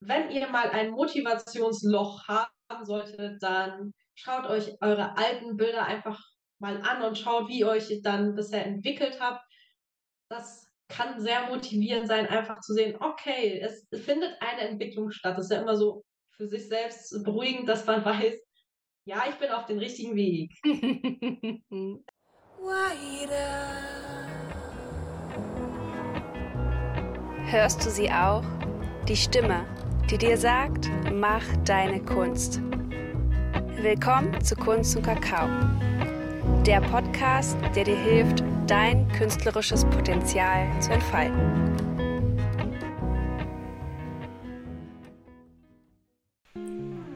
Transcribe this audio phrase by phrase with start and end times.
[0.00, 6.20] wenn ihr mal ein Motivationsloch haben solltet, dann schaut euch eure alten Bilder einfach
[6.58, 9.44] mal an und schaut, wie ihr euch dann bisher entwickelt habt.
[10.28, 15.36] Das kann sehr motivierend sein, einfach zu sehen, okay, es findet eine Entwicklung statt.
[15.36, 16.04] Das ist ja immer so
[16.36, 18.34] für sich selbst beruhigend, dass man weiß,
[19.06, 20.52] ja, ich bin auf dem richtigen Weg.
[27.48, 28.42] Hörst du sie auch?
[29.08, 29.64] Die Stimme,
[30.10, 32.60] die dir sagt, mach deine Kunst.
[33.82, 35.48] Willkommen zu Kunst und Kakao.
[36.64, 41.74] Der Podcast, der dir hilft, dein künstlerisches Potenzial zu entfalten.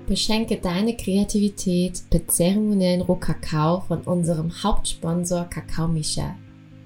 [0.08, 6.34] Beschenke deine Kreativität mit zeremoniellen Rohkakao von unserem Hauptsponsor Kakao Misha.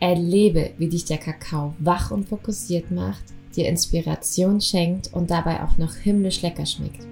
[0.00, 5.78] Erlebe, wie dich der Kakao wach und fokussiert macht, dir Inspiration schenkt und dabei auch
[5.78, 7.06] noch himmlisch lecker schmeckt.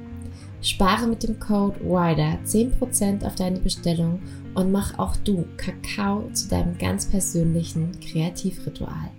[0.63, 4.21] Spare mit dem Code WIDER 10% auf deine Bestellung
[4.55, 9.11] und mach auch du Kakao zu deinem ganz persönlichen Kreativritual.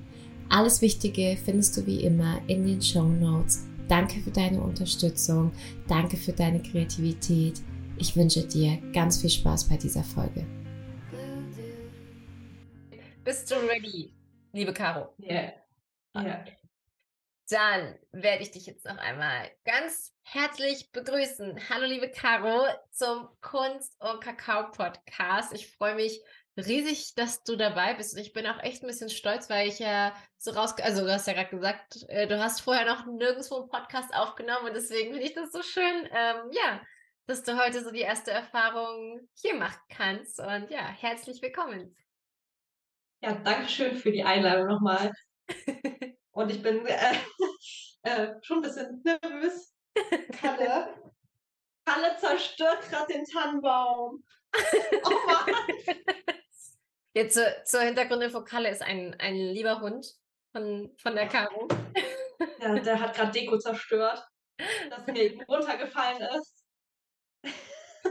[0.49, 3.67] Alles Wichtige findest du wie immer in den Show Notes.
[3.89, 5.51] Danke für deine Unterstützung,
[5.87, 7.61] danke für deine Kreativität.
[7.97, 10.45] Ich wünsche dir ganz viel Spaß bei dieser Folge.
[13.23, 14.13] Bist du ready,
[14.53, 15.09] liebe Caro?
[15.17, 15.33] Ja.
[15.33, 15.53] Yeah.
[16.15, 16.45] Yeah.
[17.49, 21.59] Dann werde ich dich jetzt noch einmal ganz herzlich begrüßen.
[21.69, 25.53] Hallo, liebe Caro, zum Kunst- und Kakao-Podcast.
[25.53, 26.21] Ich freue mich
[26.55, 28.15] riesig, dass du dabei bist.
[28.15, 31.11] Und ich bin auch echt ein bisschen stolz, weil ich ja so raus, also du
[31.11, 35.11] hast ja gerade gesagt, äh, du hast vorher noch nirgendwo einen Podcast aufgenommen und deswegen
[35.11, 36.81] finde ich das so schön, ähm, ja,
[37.25, 40.39] dass du heute so die erste Erfahrung hier machen kannst.
[40.39, 41.95] Und ja, herzlich willkommen.
[43.21, 45.11] Ja, danke schön für die Einladung nochmal.
[46.33, 47.15] Und ich bin äh,
[48.03, 49.73] äh, schon ein bisschen nervös.
[50.41, 50.93] Kalle,
[51.85, 54.23] Kalle zerstört gerade den Tannenbaum.
[55.03, 55.55] Oh Mann.
[57.13, 60.07] Jetzt zur, zur Hintergrundinfo, Kalle ist ein, ein lieber Hund
[60.51, 61.67] von, von der Caro.
[62.59, 64.27] Ja, der hat gerade Deko zerstört,
[64.89, 66.65] das mir runtergefallen ist.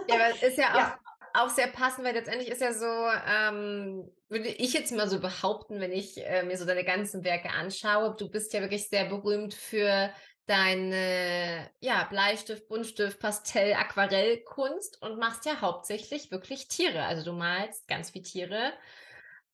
[0.08, 0.98] Ja, aber es ist ja auch, ja.
[1.34, 5.80] Auch sehr passend, weil letztendlich ist ja so, ähm, würde ich jetzt mal so behaupten,
[5.80, 9.54] wenn ich äh, mir so deine ganzen Werke anschaue, du bist ja wirklich sehr berühmt
[9.54, 10.10] für
[10.46, 17.04] deine ja, Bleistift, Buntstift, Pastell, Aquarellkunst und machst ja hauptsächlich wirklich Tiere.
[17.04, 18.72] Also du malst ganz viel Tiere.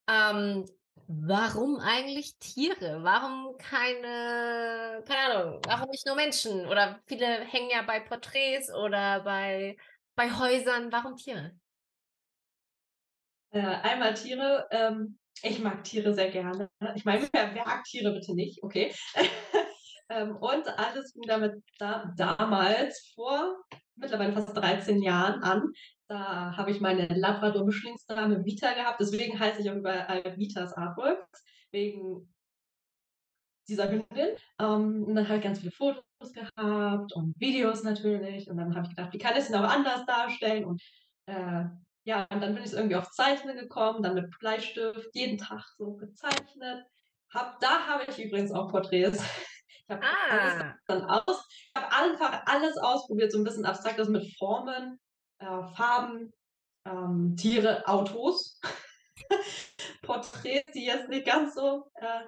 [0.09, 0.65] Ähm,
[1.07, 3.01] warum eigentlich Tiere?
[3.03, 6.67] Warum keine, keine Ahnung, warum nicht nur Menschen?
[6.67, 9.77] Oder viele hängen ja bei Porträts oder bei,
[10.15, 10.91] bei Häusern.
[10.91, 11.53] Warum Tiere?
[13.51, 14.67] Äh, einmal Tiere.
[14.71, 16.69] Ähm, ich mag Tiere sehr gerne.
[16.95, 18.63] Ich meine, wer mag Tiere bitte nicht?
[18.63, 18.93] Okay.
[20.09, 23.57] ähm, und alles fing damit da, damals vor
[23.97, 25.73] mittlerweile fast 13 Jahren an.
[26.09, 29.01] Da habe ich meine Labrador-Mischlingsdame Vita gehabt.
[29.01, 31.45] Deswegen heiße ich auch überall Vitas Artworks.
[31.71, 32.33] Wegen
[33.69, 34.37] dieser Hündin.
[34.59, 38.49] Ähm, und dann habe ich ganz viele Fotos gehabt und Videos natürlich.
[38.51, 40.65] Und dann habe ich gedacht, wie kann ich es auch anders darstellen?
[40.65, 40.83] Und
[41.27, 41.65] äh,
[42.09, 45.93] ja, und dann bin ich irgendwie auf Zeichnen gekommen, dann mit Bleistift, jeden Tag so
[45.93, 46.87] gezeichnet.
[47.35, 49.23] Hab, da habe ich übrigens auch Porträts.
[49.91, 50.75] Ich habe ah.
[50.87, 51.49] alles aus.
[51.49, 55.01] Ich habe einfach alles ausprobiert, so ein bisschen abstraktes mit Formen,
[55.39, 56.31] äh, Farben,
[56.85, 58.61] ähm, Tiere, Autos.
[60.03, 62.21] Porträts, die jetzt nicht ganz so äh,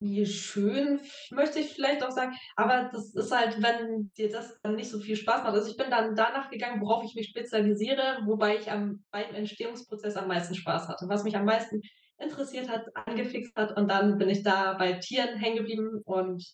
[0.00, 1.00] wie schön,
[1.30, 2.34] möchte ich vielleicht auch sagen.
[2.56, 5.54] Aber das ist halt, wenn dir das dann nicht so viel Spaß macht.
[5.54, 10.16] Also ich bin dann danach gegangen, worauf ich mich spezialisiere, wobei ich am, beim Entstehungsprozess
[10.16, 11.06] am meisten Spaß hatte.
[11.08, 11.80] Was mich am meisten
[12.18, 13.76] interessiert hat, angefixt hat.
[13.76, 16.02] Und dann bin ich da bei Tieren hängen geblieben.
[16.04, 16.44] Und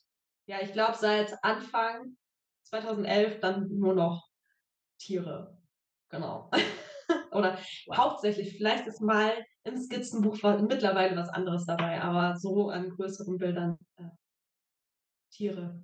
[0.47, 2.17] ja, ich glaube, seit Anfang
[2.65, 4.29] 2011 dann nur noch
[4.99, 5.59] Tiere.
[6.09, 6.50] Genau.
[7.33, 7.59] Oder
[7.93, 9.33] hauptsächlich, vielleicht ist mal
[9.65, 14.05] im Skizzenbuch war mittlerweile was anderes dabei, aber so an größeren Bildern äh,
[15.31, 15.83] Tiere.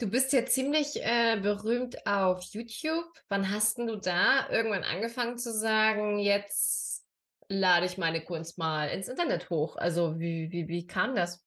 [0.00, 3.10] Du bist ja ziemlich äh, berühmt auf YouTube.
[3.28, 7.04] Wann hast du da irgendwann angefangen zu sagen, jetzt
[7.48, 9.76] lade ich meine Kunst mal ins Internet hoch?
[9.76, 11.44] Also wie, wie, wie kam das?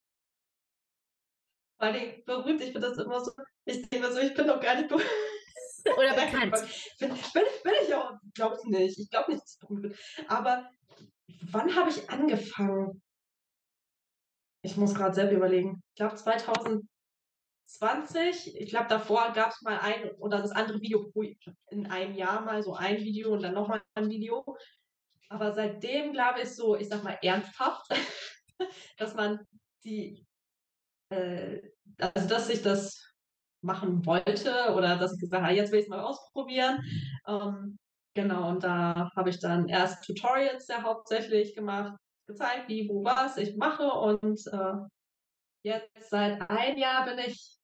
[1.79, 3.31] Weil berühmt, ich finde das immer so,
[3.65, 5.07] ich denke so, ich bin doch gar nicht berühmt.
[5.97, 6.55] Oder bekannt.
[6.99, 7.90] bin, bin, bin ich
[8.33, 8.99] glaube ich nicht.
[8.99, 9.95] Ich glaube nicht, dass ich berühmt bin.
[10.27, 10.69] Aber
[11.51, 13.01] wann habe ich angefangen?
[14.63, 15.81] Ich muss gerade selber überlegen.
[15.89, 18.59] Ich glaube 2020.
[18.59, 21.11] Ich glaube, davor gab es mal ein oder das andere Video
[21.69, 24.45] in einem Jahr mal so ein Video und dann nochmal ein Video.
[25.29, 27.87] Aber seitdem glaube ich so, ich sag mal ernsthaft,
[28.97, 29.39] dass man
[29.83, 30.23] die
[31.09, 31.61] äh,
[31.97, 33.11] also dass ich das
[33.61, 36.83] machen wollte oder dass ich gesagt habe, jetzt will ich es mal ausprobieren.
[37.27, 37.77] Ähm,
[38.13, 41.97] genau, und da habe ich dann erst Tutorials ja hauptsächlich gemacht,
[42.27, 43.83] gezeigt, wie, wo, was ich mache.
[43.83, 44.73] Und äh,
[45.63, 47.57] jetzt seit einem Jahr bin ich,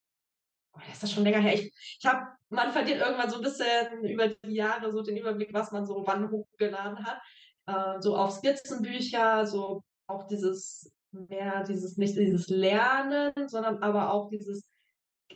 [0.74, 4.04] oh, ist das schon länger her, ich, ich habe, man verliert irgendwann so ein bisschen
[4.04, 7.22] über die Jahre so den Überblick, was man so wann hochgeladen hat,
[7.68, 14.30] äh, so auf Skizzenbücher, so auch dieses mehr dieses, nicht dieses Lernen, sondern aber auch
[14.30, 14.70] dieses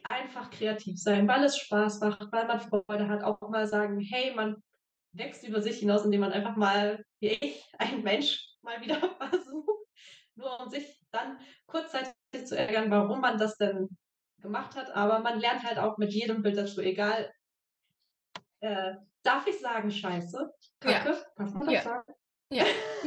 [0.09, 4.33] einfach kreativ sein, weil es Spaß macht, weil man Freude hat, auch mal sagen, hey,
[4.35, 4.61] man
[5.13, 9.87] wächst über sich hinaus, indem man einfach mal, wie ich, ein Mensch mal wieder versucht,
[10.35, 12.13] nur um sich dann kurzzeitig
[12.45, 13.89] zu ärgern, warum man das denn
[14.39, 14.91] gemacht hat.
[14.95, 17.31] Aber man lernt halt auch mit jedem Bild dazu, egal,
[18.61, 18.93] äh,
[19.23, 20.51] darf ich sagen, scheiße?
[20.79, 21.09] Kacke?
[21.09, 21.25] Ja.
[21.35, 21.81] Darf man das ja.
[21.81, 22.13] sagen?
[22.51, 22.63] Ja.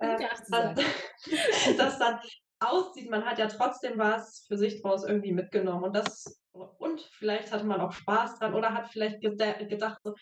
[0.00, 2.20] äh, dass, dass dann
[2.60, 7.50] aussieht, man hat ja trotzdem was für sich draus irgendwie mitgenommen und das und vielleicht
[7.50, 10.14] hatte man auch Spaß dran oder hat vielleicht gedacht, so,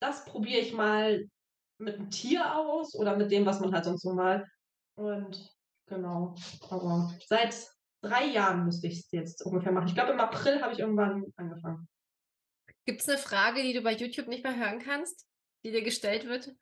[0.00, 1.28] das probiere ich mal
[1.78, 4.46] mit einem Tier aus oder mit dem, was man halt sonst so mal.
[4.94, 5.54] Und
[5.86, 6.34] genau,
[6.70, 7.54] aber seit
[8.02, 9.88] drei Jahren müsste ich es jetzt ungefähr machen.
[9.88, 11.88] Ich glaube, im April habe ich irgendwann angefangen.
[12.84, 15.26] Gibt es eine Frage, die du bei YouTube nicht mehr hören kannst,
[15.64, 16.54] die dir gestellt wird?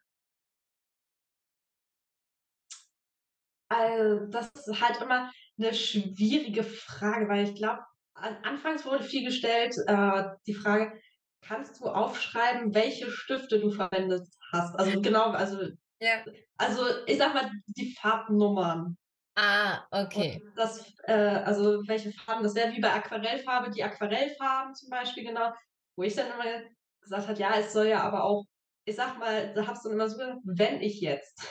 [3.69, 7.83] Also, das ist halt immer eine schwierige Frage, weil ich glaube,
[8.15, 11.01] anfangs wurde viel gestellt, äh, die Frage,
[11.47, 14.79] kannst du aufschreiben, welche Stifte du verwendet hast?
[14.79, 15.69] Also genau, also,
[16.01, 16.25] ja.
[16.57, 18.97] also ich sag mal, die Farbnummern.
[19.37, 20.41] Ah, okay.
[20.45, 25.25] Und das, äh, also welche Farben, das wäre wie bei Aquarellfarbe, die Aquarellfarben zum Beispiel,
[25.25, 25.53] genau,
[25.97, 26.63] wo ich dann immer
[27.01, 28.45] gesagt habe, ja, es soll ja aber auch,
[28.85, 31.43] ich sag mal, da hab's dann immer so, wenn ich jetzt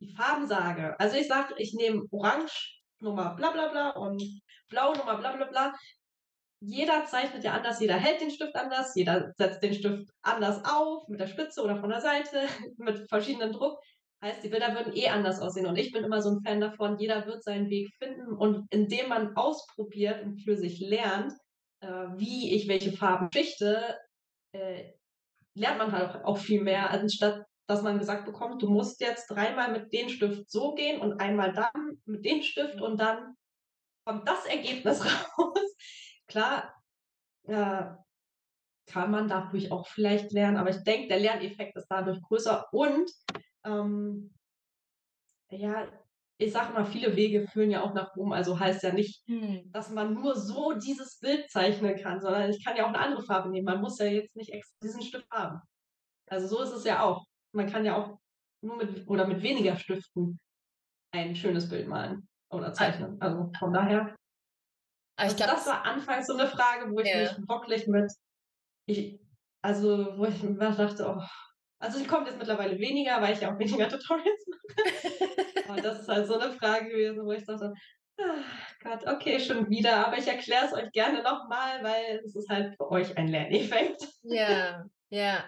[0.00, 0.98] die Farben sage.
[1.00, 4.22] Also ich sage, ich nehme Orange Nummer bla bla bla und
[4.68, 5.74] Blau Nummer bla bla bla.
[6.68, 11.06] Jeder zeichnet ja anders, jeder hält den Stift anders, jeder setzt den Stift anders auf,
[11.06, 13.78] mit der Spitze oder von der Seite, mit verschiedenen Druck.
[14.20, 15.66] Heißt, die Bilder würden eh anders aussehen.
[15.66, 18.32] Und ich bin immer so ein Fan davon, jeder wird seinen Weg finden.
[18.32, 21.32] Und indem man ausprobiert und für sich lernt,
[21.80, 23.96] äh, wie ich welche Farben schichte,
[24.52, 24.92] äh,
[25.54, 29.72] lernt man halt auch viel mehr, anstatt dass man gesagt bekommt, du musst jetzt dreimal
[29.72, 33.34] mit dem Stift so gehen und einmal dann mit dem Stift und dann
[34.04, 35.04] kommt das Ergebnis
[35.38, 35.76] raus.
[36.26, 36.74] Klar,
[37.44, 37.84] äh,
[38.86, 43.10] kann man dadurch auch vielleicht lernen, aber ich denke, der Lerneffekt ist dadurch größer und
[43.64, 44.32] ähm,
[45.50, 45.88] ja,
[46.38, 48.32] ich sage mal, viele Wege führen ja auch nach Rom.
[48.32, 49.72] Also heißt ja nicht, hm.
[49.72, 53.22] dass man nur so dieses Bild zeichnen kann, sondern ich kann ja auch eine andere
[53.22, 53.64] Farbe nehmen.
[53.64, 55.60] Man muss ja jetzt nicht extra diesen Stift haben.
[56.28, 57.24] Also so ist es ja auch
[57.56, 58.18] man kann ja auch
[58.62, 60.38] nur mit oder mit weniger Stiften
[61.12, 63.20] ein schönes Bild malen oder zeichnen.
[63.20, 64.14] Also von daher.
[65.18, 67.22] Also glaub, das war anfangs so eine Frage, wo ich ja.
[67.22, 68.12] mich wirklich mit,
[68.86, 69.18] ich,
[69.62, 71.22] also wo ich mir dachte, oh,
[71.78, 75.70] also ich komme jetzt mittlerweile weniger, weil ich ja auch weniger Tutorials mache.
[75.70, 77.72] Und das ist halt so eine Frage gewesen, wo ich dachte,
[78.18, 82.48] ach Gott, okay, schon wieder, aber ich erkläre es euch gerne nochmal, weil es ist
[82.48, 84.06] halt für euch ein Lerneffekt.
[84.22, 85.44] Ja, ja.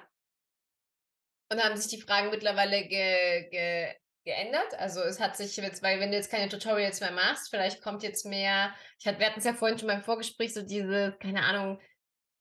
[1.50, 3.94] Und haben sich die Fragen mittlerweile ge, ge,
[4.28, 4.78] geändert?
[4.78, 8.02] Also es hat sich jetzt, weil wenn du jetzt keine Tutorials mehr machst, vielleicht kommt
[8.02, 11.42] jetzt mehr, ich hatte, wir hatten es ja vorhin schon beim Vorgespräch, so diese, keine
[11.44, 11.80] Ahnung,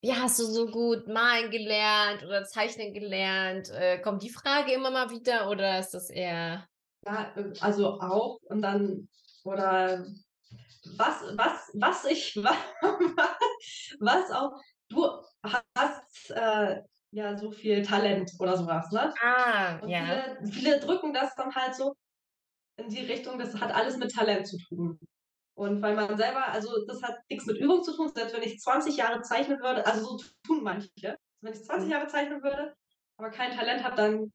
[0.02, 3.70] wie hast du so gut malen gelernt oder zeichnen gelernt?
[3.70, 6.68] Äh, kommt die Frage immer mal wieder oder ist das eher...
[7.06, 9.08] Ja, äh, also auch und dann,
[9.46, 10.06] oder
[10.98, 12.36] was, was, was ich,
[14.00, 15.08] was auch, du
[15.74, 19.14] hast äh, ja so viel Talent oder sowas, ne?
[19.22, 20.04] Ah, und ja.
[20.06, 21.94] Viele, viele drücken das dann halt so
[22.78, 25.00] in die Richtung, das hat alles mit Talent zu tun.
[25.56, 28.60] Und weil man selber, also das hat nichts mit Übung zu tun, selbst wenn ich
[28.60, 31.92] 20 Jahre zeichnen würde, also so tun manche, wenn ich 20 mhm.
[31.92, 32.76] Jahre zeichnen würde,
[33.18, 34.34] aber kein Talent habe, dann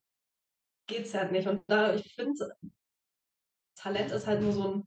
[0.89, 1.47] geht es halt nicht.
[1.47, 2.57] Und da, ich finde,
[3.77, 4.85] Talent ist halt nur so, ein,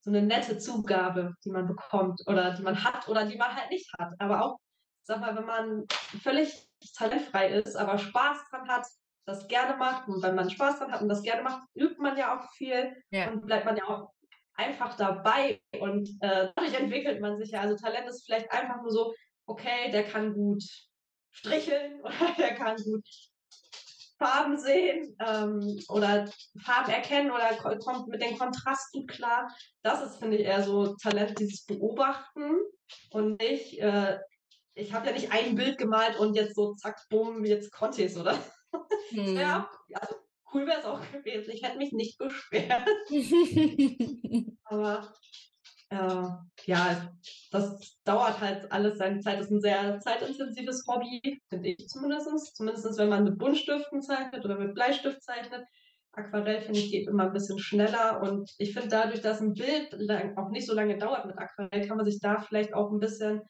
[0.00, 3.70] so eine nette Zugabe, die man bekommt oder die man hat oder die man halt
[3.70, 4.14] nicht hat.
[4.18, 4.58] Aber auch,
[5.08, 5.86] sag mal, wenn man
[6.22, 8.86] völlig talentfrei ist, aber Spaß dran hat,
[9.26, 12.16] das gerne macht und wenn man Spaß dran hat und das gerne macht, übt man
[12.16, 13.30] ja auch viel ja.
[13.30, 14.12] und bleibt man ja auch
[14.54, 17.60] einfach dabei und äh, dadurch entwickelt man sich ja.
[17.60, 19.14] Also Talent ist vielleicht einfach nur so,
[19.46, 20.62] okay, der kann gut
[21.30, 23.04] stricheln oder der kann gut
[24.18, 26.28] Farben sehen ähm, oder
[26.62, 29.48] Farben erkennen oder kommt mit dem Kontrast gut klar.
[29.82, 32.56] Das ist, finde ich, eher so Talent, dieses Beobachten
[33.10, 34.18] und nicht, äh,
[34.78, 38.12] ich habe ja nicht ein Bild gemalt und jetzt so zack, bumm, jetzt konnte ich
[38.12, 38.38] es, oder?
[39.10, 39.36] Hm.
[39.36, 40.14] Ja, also
[40.52, 41.50] cool wäre es auch gewesen.
[41.52, 42.86] Ich hätte mich nicht beschwert.
[44.64, 45.12] Aber
[45.90, 46.28] äh,
[46.66, 47.12] ja,
[47.50, 49.38] das dauert halt alles seine Zeit.
[49.38, 52.56] Das ist ein sehr zeitintensives Hobby, finde ich zumindest.
[52.56, 55.64] Zumindest wenn man mit Buntstiften zeichnet oder mit Bleistift zeichnet.
[56.12, 58.22] Aquarell, finde ich, geht immer ein bisschen schneller.
[58.22, 61.86] Und ich finde, dadurch, dass ein Bild lang, auch nicht so lange dauert mit Aquarell,
[61.86, 63.42] kann man sich da vielleicht auch ein bisschen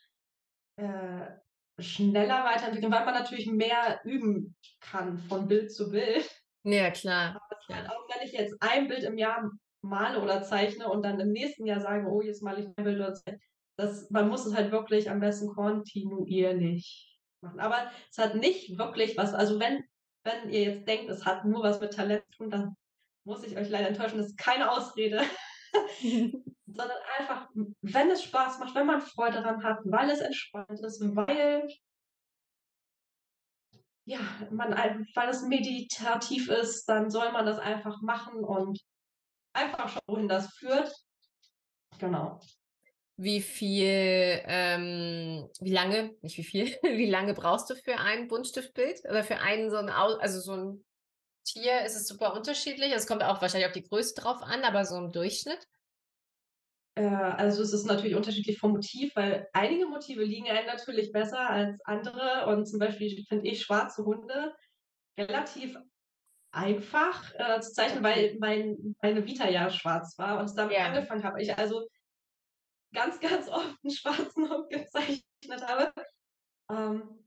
[0.79, 6.29] äh, schneller weiterentwickeln, weil man natürlich mehr üben kann von Bild zu Bild.
[6.65, 7.41] Ja, klar.
[7.41, 9.51] Aber halt auch wenn ich jetzt ein Bild im Jahr
[9.83, 12.99] male oder zeichne und dann im nächsten Jahr sage, oh, jetzt male ich ein Bild
[12.99, 13.41] oder zeichne,
[13.77, 17.61] das, man muss es halt wirklich am besten kontinuierlich machen.
[17.61, 19.85] Aber es hat nicht wirklich was, also wenn,
[20.25, 22.77] wenn ihr jetzt denkt, es hat nur was mit Talent zu tun, dann
[23.25, 25.23] muss ich euch leider enttäuschen, das ist keine Ausrede.
[26.71, 27.49] Sondern einfach,
[27.83, 31.69] wenn es Spaß macht, wenn man Freude daran hat, weil es entspannt ist, weil
[34.05, 34.21] ja,
[34.51, 34.73] man,
[35.15, 38.81] weil es meditativ ist, dann soll man das einfach machen und
[39.53, 40.91] einfach schauen, wohin das führt.
[41.99, 42.41] Genau.
[43.17, 49.05] Wie viel, ähm, wie lange, nicht wie viel, wie lange brauchst du für ein Buntstiftbild
[49.05, 50.85] oder für einen so ein, also so ein
[51.45, 52.93] Tier ist es super unterschiedlich.
[52.93, 55.67] Es kommt auch wahrscheinlich auf die Größe drauf an, aber so im Durchschnitt.
[56.99, 61.49] Äh, also es ist natürlich unterschiedlich vom Motiv, weil einige Motive liegen einem natürlich besser
[61.49, 62.47] als andere.
[62.47, 64.55] Und zum Beispiel finde ich schwarze Hunde
[65.17, 65.79] relativ
[66.51, 70.87] einfach äh, zu zeichnen, weil mein, meine Vita ja schwarz war und damit ja.
[70.87, 71.41] angefangen habe.
[71.41, 71.87] Ich also
[72.93, 75.23] ganz, ganz oft einen schwarzen Hund gezeichnet
[75.63, 75.93] habe.
[76.71, 77.25] Ähm,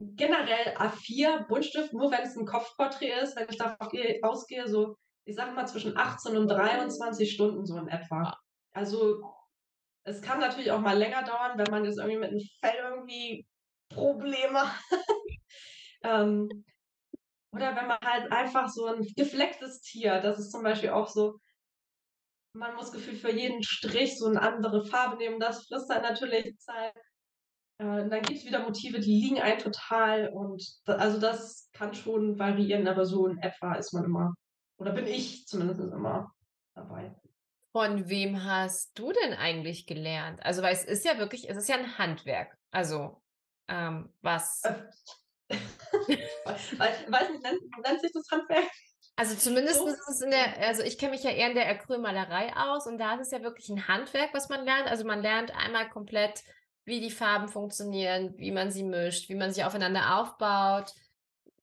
[0.00, 3.88] generell A4 Buntstift, nur wenn es ein Kopfporträt ist, wenn ich davon
[4.22, 8.36] ausgehe, so, ich sag mal zwischen 18 und 23 Stunden so in etwa.
[8.74, 9.34] Also
[10.04, 13.46] es kann natürlich auch mal länger dauern, wenn man jetzt irgendwie mit dem Fell irgendwie
[13.88, 14.80] Probleme hat.
[16.02, 16.64] ähm,
[17.52, 21.38] oder wenn man halt einfach so ein geflecktes Tier, das ist zum Beispiel auch so,
[22.52, 25.40] man muss gefühlt für jeden Strich so eine andere Farbe nehmen.
[25.40, 26.94] Das frisst dann natürlich Zeit.
[27.78, 31.94] Äh, dann gibt es wieder Motive, die liegen ein total und da, also das kann
[31.94, 34.34] schon variieren, aber so in etwa ist man immer,
[34.78, 36.32] oder bin ich zumindest immer
[36.74, 37.14] dabei.
[37.74, 40.40] Von wem hast du denn eigentlich gelernt?
[40.44, 42.56] Also, weil es ist ja wirklich, es ist ja ein Handwerk.
[42.70, 43.20] Also,
[43.66, 44.62] ähm, was?
[44.62, 44.74] Äh,
[46.44, 48.70] weiß, weiß nicht, nennt, nennt sich das Handwerk?
[49.16, 49.88] Also zumindest so.
[49.88, 52.98] ist es in der, also ich kenne mich ja eher in der Acrylmalerei aus und
[52.98, 54.88] da ist es ja wirklich ein Handwerk, was man lernt.
[54.88, 56.44] Also man lernt einmal komplett,
[56.84, 60.92] wie die Farben funktionieren, wie man sie mischt, wie man sie aufeinander aufbaut,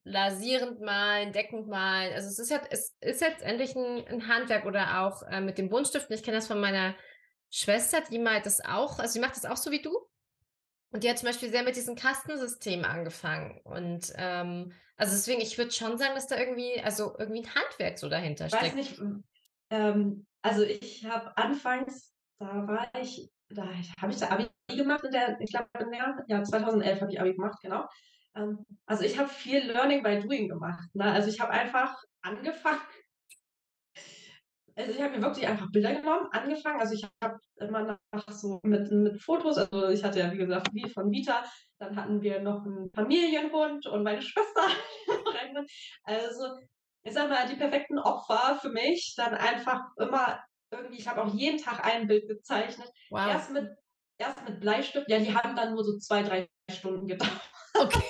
[0.03, 2.13] lasierend malen, deckend malen.
[2.13, 5.69] Also es ist ja, es ist letztendlich ein, ein Handwerk oder auch äh, mit den
[5.69, 6.15] Buntstiften.
[6.15, 6.95] Ich kenne das von meiner
[7.49, 9.91] Schwester, die malt das auch, also sie macht das auch so wie du.
[10.91, 13.61] Und die hat zum Beispiel sehr mit diesem Kastensystem angefangen.
[13.63, 17.97] Und ähm, also deswegen, ich würde schon sagen, dass da irgendwie, also irgendwie ein Handwerk
[17.97, 18.63] so dahinter steckt.
[18.63, 19.01] Weiß nicht,
[19.69, 23.67] ähm, also ich habe anfangs, da war ich, da
[24.01, 25.69] habe ich da Abi gemacht in der, ich glaube
[26.27, 27.87] ja, 2011 habe ich Abi gemacht, genau.
[28.35, 30.89] Ähm, also ich habe viel Learning by Doing gemacht.
[30.93, 31.05] Ne?
[31.05, 32.81] Also ich habe einfach angefangen,
[34.75, 36.79] also ich habe mir wirklich einfach Bilder genommen, angefangen.
[36.79, 40.73] Also ich habe immer nach so mit, mit Fotos, also ich hatte ja wie gesagt
[40.73, 41.43] wie von Vita,
[41.79, 44.67] dann hatten wir noch einen Familienhund und meine Schwester.
[46.03, 46.57] also
[47.03, 50.39] ich sag mal, die perfekten Opfer für mich, dann einfach immer
[50.71, 52.89] irgendwie, ich habe auch jeden Tag ein Bild gezeichnet.
[53.09, 53.27] Wow.
[53.27, 53.69] Erst mit,
[54.17, 57.50] erst mit Bleistift, ja, die haben dann nur so zwei, drei Stunden gedauert.
[57.75, 58.03] Okay.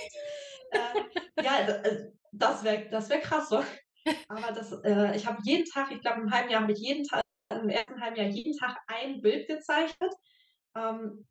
[0.71, 1.51] äh, ja,
[1.83, 3.49] also, das wäre das wär krass.
[3.49, 3.63] So.
[4.29, 7.05] Aber das, äh, ich habe jeden Tag, ich glaube im halben Jahr habe ich jeden
[7.05, 10.13] Tag, im ersten halben Jahr jeden Tag ein Bild gezeichnet.
[10.75, 11.27] Ähm,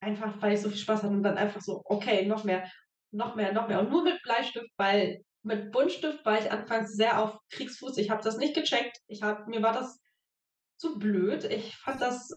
[0.00, 2.70] einfach weil ich so viel Spaß hatte und dann einfach so, okay, noch mehr,
[3.10, 3.80] noch mehr, noch mehr.
[3.80, 7.98] Und nur mit Bleistift, weil mit Buntstift war ich anfangs sehr auf Kriegsfuß.
[7.98, 8.98] Ich habe das nicht gecheckt.
[9.06, 10.00] Ich hab, mir war das
[10.76, 11.44] zu blöd.
[11.44, 12.28] Ich fand das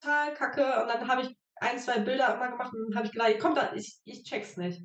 [0.00, 3.12] total kacke und dann habe ich ein, zwei Bilder immer gemacht und dann habe ich
[3.12, 4.82] gedacht, komm da, ich, ich check's nicht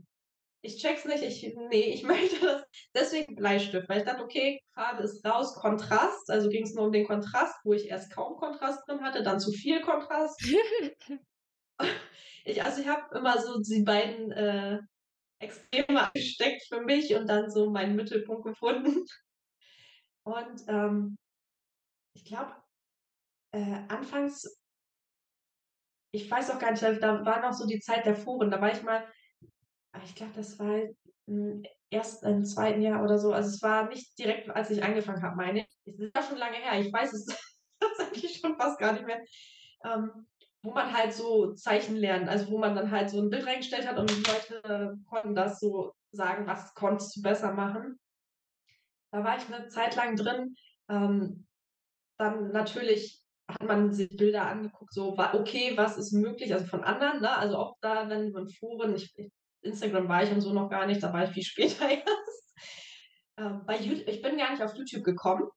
[0.62, 2.64] ich check's nicht, ich, nee, ich möchte das.
[2.94, 6.92] Deswegen Bleistift, weil ich dachte, okay, Farbe ist raus, Kontrast, also ging es nur um
[6.92, 10.42] den Kontrast, wo ich erst kaum Kontrast drin hatte, dann zu viel Kontrast.
[12.46, 14.80] ich, also ich habe immer so die beiden äh,
[15.40, 19.06] Extreme angesteckt für mich und dann so meinen Mittelpunkt gefunden.
[20.24, 21.18] Und ähm,
[22.14, 22.54] ich glaube,
[23.52, 24.59] äh, anfangs,
[26.12, 28.72] ich weiß auch gar nicht, da war noch so die Zeit der Foren, da war
[28.72, 29.06] ich mal
[29.92, 30.82] Ah, ich glaube, das war
[31.26, 33.34] im ersten, im zweiten Jahr oder so.
[33.34, 35.96] Also es war nicht direkt, als ich angefangen habe, meine ich.
[35.98, 36.80] Das war schon lange her.
[36.80, 37.26] Ich weiß es
[37.80, 39.24] tatsächlich schon fast gar nicht mehr.
[39.84, 40.28] Ähm,
[40.62, 43.88] wo man halt so Zeichen lernt, also wo man dann halt so ein Bild reingestellt
[43.88, 47.98] hat und die Leute konnten das so sagen, was konntest du besser machen.
[49.12, 50.56] Da war ich eine Zeit lang drin.
[50.90, 51.48] Ähm,
[52.18, 53.19] dann natürlich
[53.50, 57.36] hat man sich Bilder angeguckt, so, okay, was ist möglich, also von anderen, ne?
[57.36, 59.14] also auch da, wenn man Foren, ich,
[59.62, 62.56] Instagram war ich und so noch gar nicht, da war ich viel später erst.
[63.38, 65.50] Ähm, bei YouTube, ich bin gar nicht auf YouTube gekommen, hm.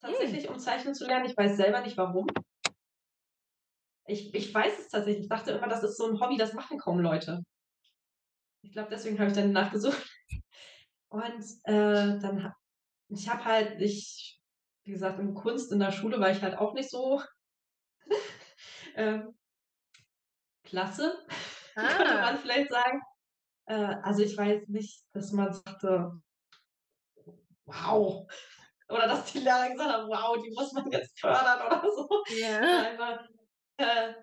[0.00, 1.26] tatsächlich, um Zeichnen zu lernen.
[1.26, 2.26] Ich weiß selber nicht warum.
[4.06, 5.24] Ich, ich weiß es tatsächlich.
[5.24, 7.42] Ich dachte immer, das ist so ein Hobby, das machen kaum Leute.
[8.62, 10.10] Ich glaube, deswegen habe ich dann nachgesucht.
[11.10, 12.52] Und äh, dann,
[13.08, 14.39] ich habe halt, ich,
[14.90, 17.22] wie gesagt, in Kunst in der Schule war ich halt auch nicht so
[18.96, 19.38] ähm,
[20.64, 21.16] klasse,
[21.76, 21.82] ah.
[21.96, 23.00] könnte man vielleicht sagen.
[23.66, 26.20] Äh, also ich weiß nicht, dass man sagte,
[27.66, 28.28] wow.
[28.88, 32.08] Oder dass die Lehrer gesagt haben, wow, die muss man jetzt fördern oder so.
[32.36, 32.92] Ja.
[32.92, 33.28] Aber,
[33.76, 34.14] äh,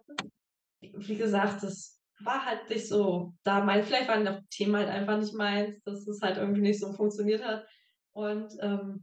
[0.82, 5.18] wie gesagt, das war halt nicht so da mein, vielleicht waren die Themen halt einfach
[5.18, 7.66] nicht meins, dass es halt irgendwie nicht so funktioniert hat.
[8.12, 9.00] Und ähm,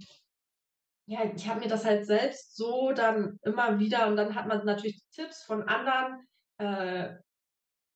[1.06, 4.64] ja, ich habe mir das halt selbst so dann immer wieder und dann hat man
[4.64, 6.26] natürlich Tipps von anderen
[6.58, 7.14] äh,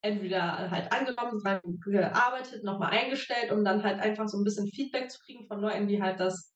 [0.01, 1.41] entweder halt angenommen,
[1.83, 5.87] gearbeitet, nochmal eingestellt, um dann halt einfach so ein bisschen Feedback zu kriegen von Leuten,
[5.87, 6.53] die halt das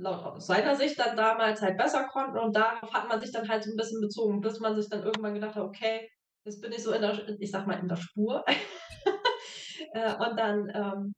[0.00, 3.64] laut seiner Sicht dann damals halt besser konnten und darauf hat man sich dann halt
[3.64, 6.08] so ein bisschen bezogen, bis man sich dann irgendwann gedacht hat, okay,
[6.44, 8.44] jetzt bin ich so in der, ich sag mal, in der Spur.
[9.92, 11.14] Äh, und dann, ähm,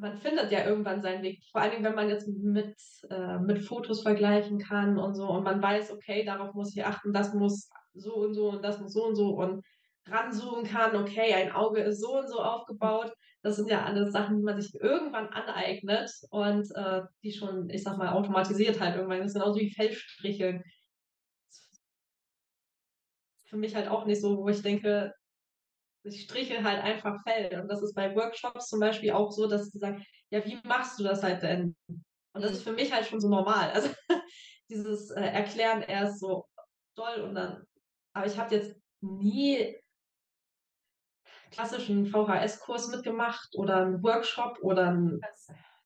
[0.00, 1.42] man findet ja irgendwann seinen Weg.
[1.52, 2.76] Vor allen Dingen, wenn man jetzt mit,
[3.10, 7.12] äh, mit Fotos vergleichen kann und so und man weiß, okay, darauf muss ich achten,
[7.12, 9.64] das muss so und so und das muss so und so und
[10.06, 13.12] ranzoomen kann, okay, ein Auge ist so und so aufgebaut.
[13.42, 17.82] Das sind ja alles Sachen, die man sich irgendwann aneignet und äh, die schon, ich
[17.82, 19.18] sag mal, automatisiert halt irgendwann.
[19.18, 20.62] Das ist genauso wie Fellstricheln.
[23.46, 25.12] Für mich halt auch nicht so, wo ich denke,
[26.04, 27.60] ich strichel halt einfach Fell.
[27.60, 30.98] Und das ist bei Workshops zum Beispiel auch so, dass sie sagen, ja, wie machst
[30.98, 31.76] du das halt denn?
[32.32, 33.70] Und das ist für mich halt schon so normal.
[33.70, 33.90] Also
[34.70, 36.46] dieses äh, Erklären erst so
[36.94, 37.64] doll und dann
[38.12, 39.76] aber ich habe jetzt nie
[41.50, 45.20] klassischen VHS-Kurs mitgemacht oder einen Workshop oder einen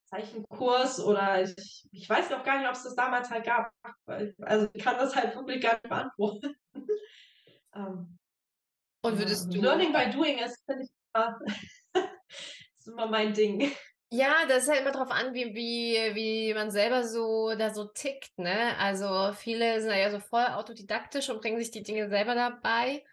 [0.04, 3.70] Zeichenkurs oder ich, ich weiß auch gar nicht, ob es das damals halt gab.
[4.06, 6.54] Also ich kann das halt wirklich gar nicht beantworten.
[7.74, 8.18] ähm,
[9.04, 9.60] Und würdest du.
[9.60, 10.90] Learning by doing ist, finde ich,
[12.78, 13.70] ist immer mein Ding.
[14.10, 17.84] Ja, das ist halt immer darauf an, wie, wie, wie man selber so da so
[17.84, 18.76] tickt, ne?
[18.78, 23.04] Also viele sind ja so voll autodidaktisch und bringen sich die Dinge selber dabei.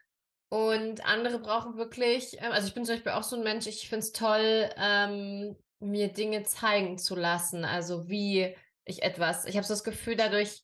[0.47, 3.89] Und andere brauchen wirklich, ähm, also ich bin zum Beispiel auch so ein Mensch, ich
[3.89, 7.65] finde es toll, ähm, mir Dinge zeigen zu lassen.
[7.65, 10.63] Also wie ich etwas, ich habe so das Gefühl, dadurch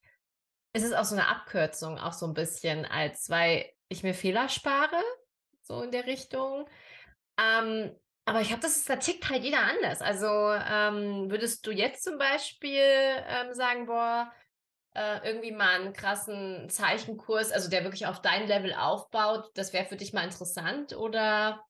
[0.74, 4.50] ist es auch so eine Abkürzung, auch so ein bisschen, als weil ich mir Fehler
[4.50, 5.02] spare,
[5.62, 6.67] so in der Richtung.
[7.39, 7.95] Ähm,
[8.26, 10.02] aber ich glaube, das da tickt halt jeder anders.
[10.02, 14.32] Also ähm, würdest du jetzt zum Beispiel ähm, sagen, boah,
[14.97, 19.86] äh, irgendwie mal einen krassen Zeichenkurs, also der wirklich auf dein Level aufbaut, das wäre
[19.86, 21.63] für dich mal interessant oder?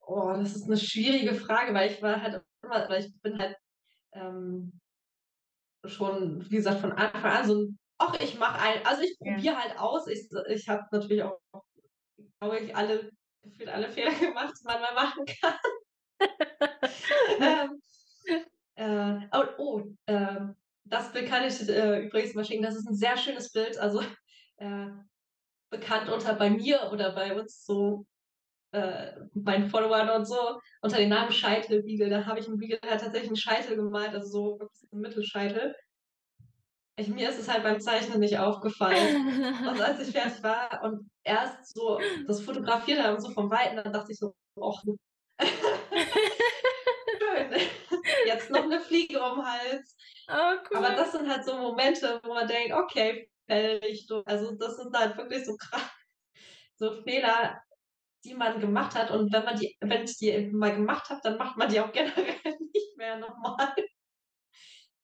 [0.00, 3.56] Oh, das ist eine schwierige Frage, weil ich war halt immer, weil ich bin halt
[4.12, 4.78] ähm,
[5.84, 9.40] schon, wie gesagt, von Anfang an so ein, ach, ich mache ein, also ich probiere
[9.40, 9.56] ja.
[9.56, 10.06] halt aus.
[10.08, 11.40] Ich, ich habe natürlich auch,
[12.40, 13.10] glaube ich, alle
[13.46, 15.58] gefühlt alle Fehler gemacht, die man mal machen kann.
[18.76, 20.40] ähm, äh, oh, oh äh,
[20.84, 22.62] das Bild kann ich äh, übrigens mal schicken.
[22.62, 23.78] Das ist ein sehr schönes Bild.
[23.78, 24.02] Also
[24.56, 24.86] äh,
[25.70, 28.06] bekannt unter bei mir oder bei uns so
[28.72, 32.08] äh, meinen Followern und so unter dem Namen Scheitelbiegel.
[32.08, 35.74] Da habe ich im Biegel halt tatsächlich einen Scheitel gemalt, also so wirklich einen Mittelscheitel.
[36.98, 39.66] Ich, mir ist es halt beim Zeichnen nicht aufgefallen.
[39.68, 43.92] und als ich fertig war und erst so das fotografiert habe, so vom Weiten, dann
[43.92, 44.82] dachte ich so, ach,
[47.18, 47.54] schön.
[48.24, 49.96] Jetzt noch eine Fliege um den Hals.
[50.28, 50.78] Oh, cool.
[50.78, 54.22] Aber das sind halt so Momente, wo man denkt, okay, Fellrichtung.
[54.26, 55.90] Also das sind halt wirklich so krass,
[56.76, 57.60] so Fehler,
[58.24, 59.10] die man gemacht hat.
[59.10, 61.92] Und wenn man die, wenn ich die mal gemacht habe, dann macht man die auch
[61.92, 63.74] generell nicht mehr nochmal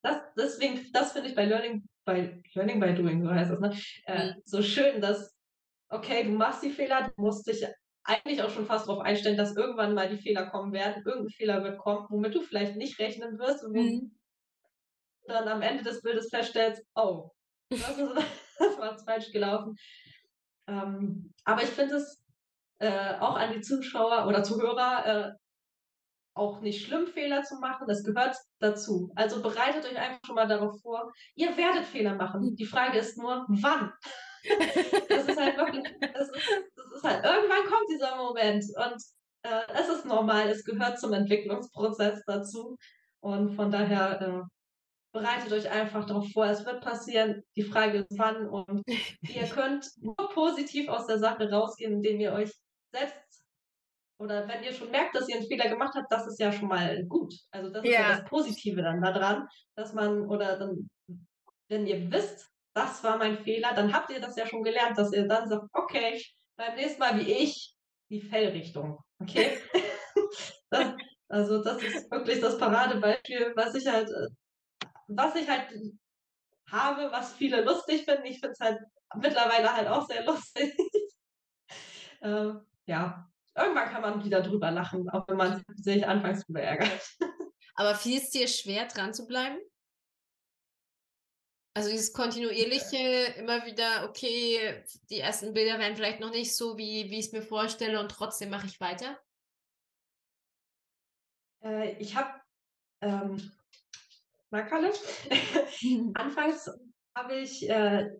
[0.03, 3.73] das, deswegen, das finde ich bei Learning, bei Learning by Doing, so heißt das, ne?
[4.05, 4.41] Äh, mhm.
[4.45, 5.35] so schön, dass,
[5.89, 7.65] okay, du machst die Fehler, du musst dich
[8.03, 11.63] eigentlich auch schon fast darauf einstellen, dass irgendwann mal die Fehler kommen werden, irgendein Fehler
[11.63, 14.17] wird kommen, womit du vielleicht nicht rechnen wirst und mhm.
[15.25, 17.31] dann am Ende des Bildes feststellst, oh,
[17.69, 18.13] das, ist,
[18.59, 19.75] das war falsch gelaufen.
[20.67, 22.21] Ähm, aber ich finde es
[22.79, 25.42] äh, auch an die Zuschauer oder Zuhörer äh,
[26.33, 27.87] auch nicht schlimm, Fehler zu machen.
[27.87, 29.11] Das gehört dazu.
[29.15, 31.11] Also bereitet euch einfach schon mal darauf vor.
[31.35, 32.55] Ihr werdet Fehler machen.
[32.55, 33.93] Die Frage ist nur, wann?
[35.09, 39.01] das ist halt wirklich, das ist, das ist halt, irgendwann kommt dieser Moment und
[39.43, 42.77] äh, es ist normal, es gehört zum Entwicklungsprozess dazu.
[43.21, 44.41] Und von daher, äh,
[45.13, 47.43] bereitet euch einfach darauf vor, es wird passieren.
[47.55, 48.83] Die Frage ist wann und
[49.21, 52.51] ihr könnt nur positiv aus der Sache rausgehen, indem ihr euch
[52.91, 53.15] selbst
[54.19, 56.67] oder wenn ihr schon merkt, dass ihr einen Fehler gemacht habt, das ist ja schon
[56.67, 57.33] mal gut.
[57.51, 60.89] Also das ist ja, ja das Positive dann daran, dass man oder dann,
[61.69, 65.13] wenn ihr wisst, das war mein Fehler, dann habt ihr das ja schon gelernt, dass
[65.13, 66.21] ihr dann sagt, okay,
[66.57, 67.75] beim nächsten Mal wie ich
[68.09, 68.99] die Fellrichtung.
[69.19, 69.57] Okay?
[70.69, 70.93] das,
[71.27, 74.09] also das ist wirklich das Paradebeispiel, was ich halt
[75.07, 75.69] was ich halt
[76.69, 78.25] habe, was viele lustig finden.
[78.25, 78.79] Ich finde es halt
[79.15, 80.73] mittlerweile halt auch sehr lustig.
[82.21, 82.53] äh,
[82.85, 87.17] ja, irgendwann kann man wieder drüber lachen, auch wenn man sich anfangs drüber ärgert.
[87.75, 89.57] Aber fiel es dir schwer, dran zu bleiben?
[91.75, 97.09] Also dieses kontinuierliche, immer wieder, okay, die ersten Bilder werden vielleicht noch nicht so, wie,
[97.09, 99.19] wie ich es mir vorstelle und trotzdem mache ich weiter?
[101.63, 102.29] Äh, ich habe
[103.01, 103.51] ähm,
[104.51, 104.93] Markerle.
[106.13, 106.69] Anfangs
[107.17, 108.11] habe ich äh,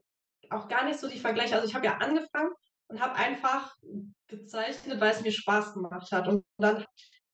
[0.50, 1.56] auch gar nicht so die Vergleiche.
[1.56, 2.54] Also ich habe ja angefangen
[2.90, 3.74] und habe einfach
[4.28, 6.28] gezeichnet, weil es mir Spaß gemacht hat.
[6.28, 6.86] Und dann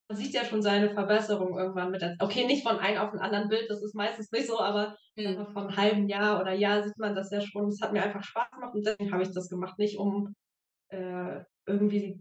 [0.10, 2.04] man sieht ja schon seine Verbesserung irgendwann mit.
[2.20, 5.46] Okay, nicht von einem auf ein anderen Bild, das ist meistens nicht so, aber mhm.
[5.54, 7.68] von einem halben Jahr oder Jahr sieht man das ja schon.
[7.68, 9.78] Es hat mir einfach Spaß gemacht und deswegen habe ich das gemacht.
[9.78, 10.36] Nicht um
[10.88, 12.20] äh, irgendwie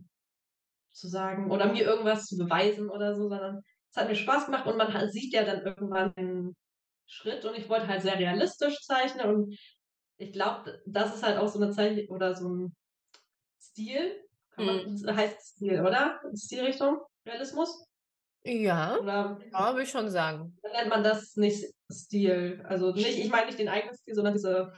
[0.93, 4.67] zu sagen oder mir irgendwas zu beweisen oder so, sondern es hat mir Spaß gemacht
[4.67, 6.55] und man sieht ja dann irgendwann
[7.07, 9.57] Schritt und ich wollte halt sehr realistisch zeichnen und
[10.19, 12.77] ich glaube, das ist halt auch so eine Zeichnung oder so ein
[13.79, 14.25] Stil.
[14.57, 15.17] Man, mhm.
[15.17, 16.21] Heißt Stil, oder?
[16.35, 16.99] Stilrichtung?
[17.25, 17.85] Realismus?
[18.45, 20.59] Ja, oder, ja, würde ich schon sagen.
[20.63, 22.61] Dann nennt man das nicht Stil.
[22.65, 24.73] Also nicht, ich meine nicht den eigenen Stil, sondern diese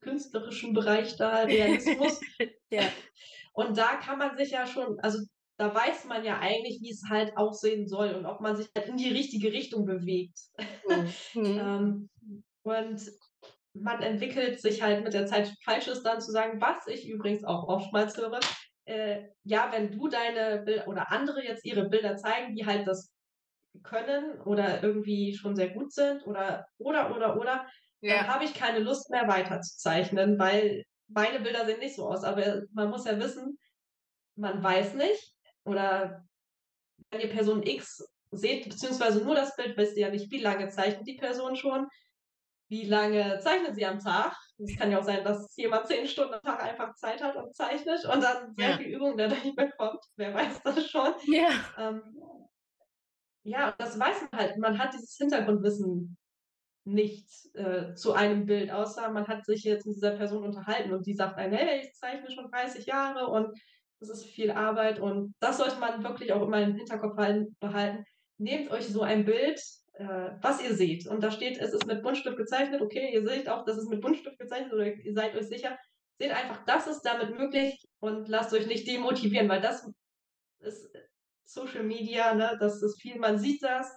[0.00, 2.18] künstlerischen Bereich da, Realismus.
[2.70, 2.84] ja.
[3.52, 5.18] Und da kann man sich ja schon, also
[5.58, 8.88] da weiß man ja eigentlich, wie es halt aussehen soll und ob man sich halt
[8.88, 10.38] in die richtige Richtung bewegt.
[10.88, 11.08] Mhm.
[11.34, 12.10] ähm,
[12.62, 13.12] und
[13.74, 17.68] man entwickelt sich halt mit der Zeit Falsches dann zu sagen, was ich übrigens auch
[17.68, 18.40] oftmals höre.
[18.84, 23.12] Äh, ja, wenn du deine Bilder oder andere jetzt ihre Bilder zeigen, die halt das
[23.82, 27.66] können oder irgendwie schon sehr gut sind oder oder oder oder,
[28.00, 28.16] ja.
[28.16, 32.08] dann habe ich keine Lust mehr weiter zu zeichnen, weil meine Bilder sehen nicht so
[32.08, 32.24] aus.
[32.24, 33.58] Aber man muss ja wissen,
[34.36, 36.24] man weiß nicht, oder
[37.10, 40.68] wenn ihr Person X seht, beziehungsweise nur das Bild, wisst ihr ja nicht, wie lange
[40.68, 41.86] zeichnet die Person schon,
[42.72, 44.34] wie lange zeichnet sie am Tag.
[44.56, 47.54] Es kann ja auch sein, dass jemand zehn Stunden am Tag einfach Zeit hat und
[47.54, 48.76] zeichnet und dann sehr ja.
[48.78, 50.02] viel Übung dadurch bekommt.
[50.16, 51.12] Wer weiß das schon.
[51.26, 51.50] Ja.
[51.76, 52.00] Ähm,
[53.42, 54.56] ja, das weiß man halt.
[54.56, 56.16] Man hat dieses Hintergrundwissen
[56.84, 61.06] nicht äh, zu einem Bild, außer man hat sich jetzt mit dieser Person unterhalten und
[61.06, 63.54] die sagt einem, hey, ich zeichne schon 30 Jahre und
[64.00, 67.16] das ist viel Arbeit und das sollte man wirklich auch immer im Hinterkopf
[67.60, 68.04] behalten.
[68.38, 69.60] Nehmt euch so ein Bild,
[69.94, 71.06] äh, was ihr seht.
[71.06, 72.80] Und da steht, es ist mit Buntstift gezeichnet.
[72.80, 75.78] Okay, ihr seht auch, das ist mit Buntstift gezeichnet oder ihr seid euch sicher.
[76.18, 79.88] Seht einfach, das ist damit möglich und lasst euch nicht demotivieren, weil das
[80.60, 80.90] ist
[81.44, 82.56] Social Media, ne?
[82.60, 83.90] das ist viel, man sieht das,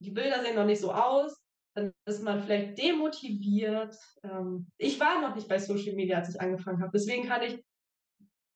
[0.00, 1.36] die Bilder sehen noch nicht so aus,
[1.74, 3.96] dann ist man vielleicht demotiviert.
[4.22, 6.90] Ähm, ich war noch nicht bei Social Media, als ich angefangen habe.
[6.92, 7.62] Deswegen kann ich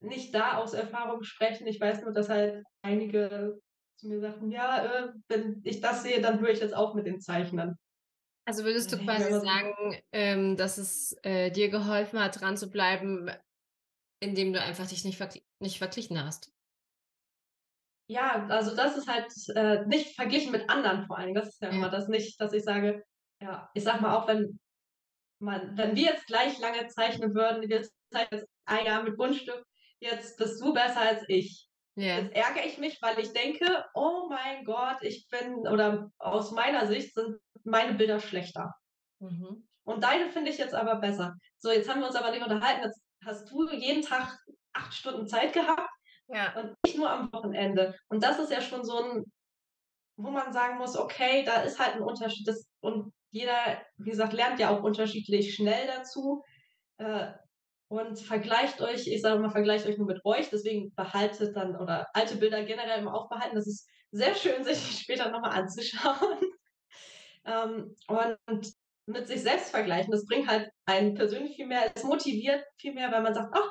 [0.01, 1.67] nicht da aus Erfahrung sprechen.
[1.67, 3.59] Ich weiß nur, dass halt einige
[4.05, 7.07] zu mir sagten, ja, äh, wenn ich das sehe, dann höre ich jetzt auf mit
[7.07, 7.79] den Zeichnern.
[8.47, 13.31] Also würdest du quasi sagen, ähm, dass es äh, dir geholfen hat, dran zu bleiben,
[14.21, 16.53] indem du einfach dich nicht, vergl nicht verglichen hast?
[18.07, 21.35] Ja, also das ist halt äh, nicht verglichen mit anderen vor allem.
[21.35, 23.03] Das ist ja, ja, immer das nicht, dass ich sage,
[23.41, 24.61] ja, ich sag mal auch, wenn
[25.39, 29.65] man, wenn wir jetzt gleich lange zeichnen würden, wir zeichnen jetzt ein Jahr mit Buntstift,
[30.01, 31.67] jetzt bist du besser als ich.
[31.97, 32.21] Yeah.
[32.21, 36.87] Jetzt ärgere ich mich, weil ich denke, oh mein Gott, ich bin, oder aus meiner
[36.87, 38.75] Sicht sind meine Bilder schlechter.
[39.21, 39.69] Mhm.
[39.85, 41.35] Und deine finde ich jetzt aber besser.
[41.59, 42.85] So, jetzt haben wir uns aber nicht unterhalten.
[42.85, 44.37] Jetzt hast du jeden Tag
[44.73, 45.89] acht Stunden Zeit gehabt
[46.29, 46.59] ja.
[46.59, 47.95] und ich nur am Wochenende.
[48.09, 49.25] Und das ist ja schon so ein,
[50.17, 52.49] wo man sagen muss, okay, da ist halt ein Unterschied.
[52.49, 56.43] Das, und jeder, wie gesagt, lernt ja auch unterschiedlich schnell dazu.
[56.99, 57.33] Äh,
[57.95, 62.09] und vergleicht euch, ich sage mal, vergleicht euch nur mit euch, deswegen behaltet dann oder
[62.13, 63.55] alte Bilder generell immer aufbehalten.
[63.55, 66.41] Das ist sehr schön, sich später nochmal anzuschauen.
[67.45, 68.73] ähm, und
[69.07, 73.13] mit sich selbst vergleichen, das bringt halt einen persönlich viel mehr, es motiviert viel mehr,
[73.13, 73.71] weil man sagt, ach,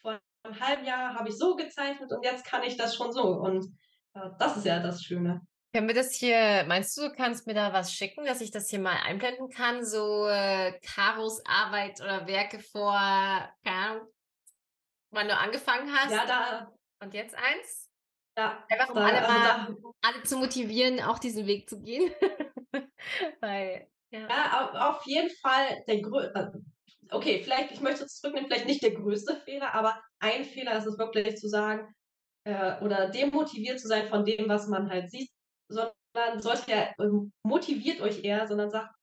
[0.00, 3.24] vor einem halben Jahr habe ich so gezeichnet und jetzt kann ich das schon so.
[3.24, 3.66] Und
[4.14, 5.40] äh, das ist ja das Schöne.
[5.76, 8.70] Können wir das hier, meinst du, du kannst mir da was schicken, dass ich das
[8.70, 9.84] hier mal einblenden kann?
[9.84, 12.94] So äh, Karos Arbeit oder Werke vor,
[13.62, 14.08] keine Ahnung,
[15.10, 16.12] wann du angefangen hast?
[16.12, 16.72] Ja, da.
[17.02, 17.90] Und jetzt eins?
[18.38, 18.64] Ja.
[18.70, 22.10] Einfach um da, alle, also mal, alle zu motivieren, auch diesen Weg zu gehen.
[23.42, 26.54] Weil Ja, ja auf jeden Fall der größte.
[26.54, 30.78] Äh, okay, vielleicht, ich möchte es zurücknehmen, vielleicht nicht der größte Fehler, aber ein Fehler
[30.78, 31.94] ist es wirklich zu sagen
[32.44, 35.30] äh, oder demotiviert zu sein von dem, was man halt sieht,
[35.68, 38.94] sondern sollte ja ähm, motiviert euch eher, sondern sagt,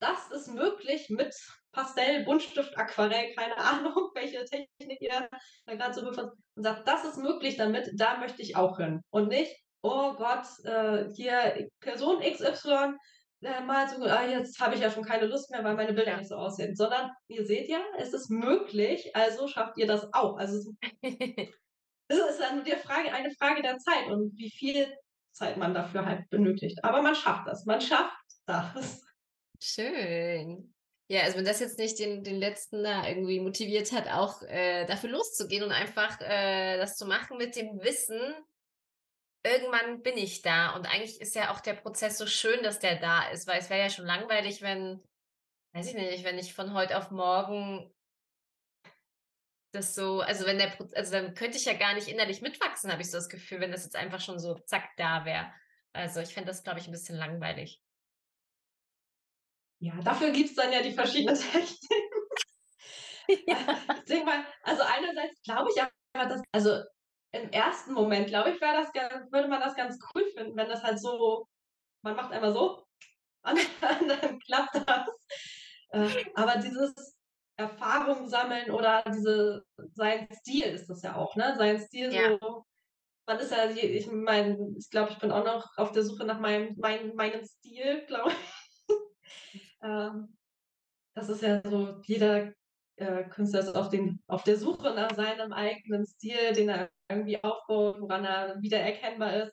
[0.00, 1.34] das ist möglich mit
[1.72, 5.28] Pastell, Buntstift, Aquarell, keine Ahnung, welche Technik ihr
[5.66, 6.20] da gerade so benutzt
[6.56, 9.02] und sagt, das ist möglich damit, da möchte ich auch hin.
[9.10, 12.94] Und nicht, oh Gott, äh, hier Person XY
[13.42, 16.16] äh, mal so, ah, jetzt habe ich ja schon keine Lust mehr, weil meine Bilder
[16.16, 20.36] nicht so aussehen, sondern ihr seht ja, es ist möglich, also schafft ihr das auch.
[20.36, 21.02] Also es
[22.08, 24.86] ist dann die Frage, eine Frage der Zeit und wie viel
[25.32, 26.84] Zeit man dafür halt benötigt.
[26.84, 28.16] Aber man schafft das, man schafft
[28.46, 29.02] das.
[29.62, 30.74] Schön.
[31.08, 34.86] Ja, also wenn das jetzt nicht den, den letzten da irgendwie motiviert hat, auch äh,
[34.86, 38.20] dafür loszugehen und einfach äh, das zu machen mit dem Wissen,
[39.44, 40.74] irgendwann bin ich da.
[40.76, 43.70] Und eigentlich ist ja auch der Prozess so schön, dass der da ist, weil es
[43.70, 45.02] wäre ja schon langweilig, wenn,
[45.74, 47.92] weiß ich nicht, wenn ich von heute auf morgen
[49.72, 53.02] das so, also wenn der, also dann könnte ich ja gar nicht innerlich mitwachsen, habe
[53.02, 55.52] ich so das Gefühl, wenn das jetzt einfach schon so zack da wäre.
[55.92, 57.80] Also ich fände das, glaube ich, ein bisschen langweilig.
[59.78, 62.20] Ja, dafür gibt es dann ja die verschiedenen Techniken.
[63.46, 63.78] ja.
[63.96, 66.82] Ich denke mal, also einerseits glaube ich aber, dass, also
[67.32, 68.92] im ersten Moment, glaube ich, das
[69.30, 71.46] würde man das ganz cool finden, wenn das halt so,
[72.02, 72.84] man macht einmal so
[73.42, 75.08] und dann klappt das.
[75.92, 77.19] Äh, aber dieses
[77.60, 81.54] Erfahrung sammeln oder diese, sein Stil ist das ja auch, ne?
[81.56, 82.38] Sein Stil ja.
[82.40, 82.64] so,
[83.26, 86.40] man ist ja, ich meine, ich glaube, ich bin auch noch auf der Suche nach
[86.40, 88.88] meinem, mein, meinem Stil, glaube ich.
[89.82, 90.36] ähm,
[91.14, 92.52] das ist ja so, jeder
[92.96, 97.42] äh, Künstler ist auf, den, auf der Suche nach seinem eigenen Stil, den er irgendwie
[97.42, 99.52] aufbaut, woran er wieder erkennbar ist.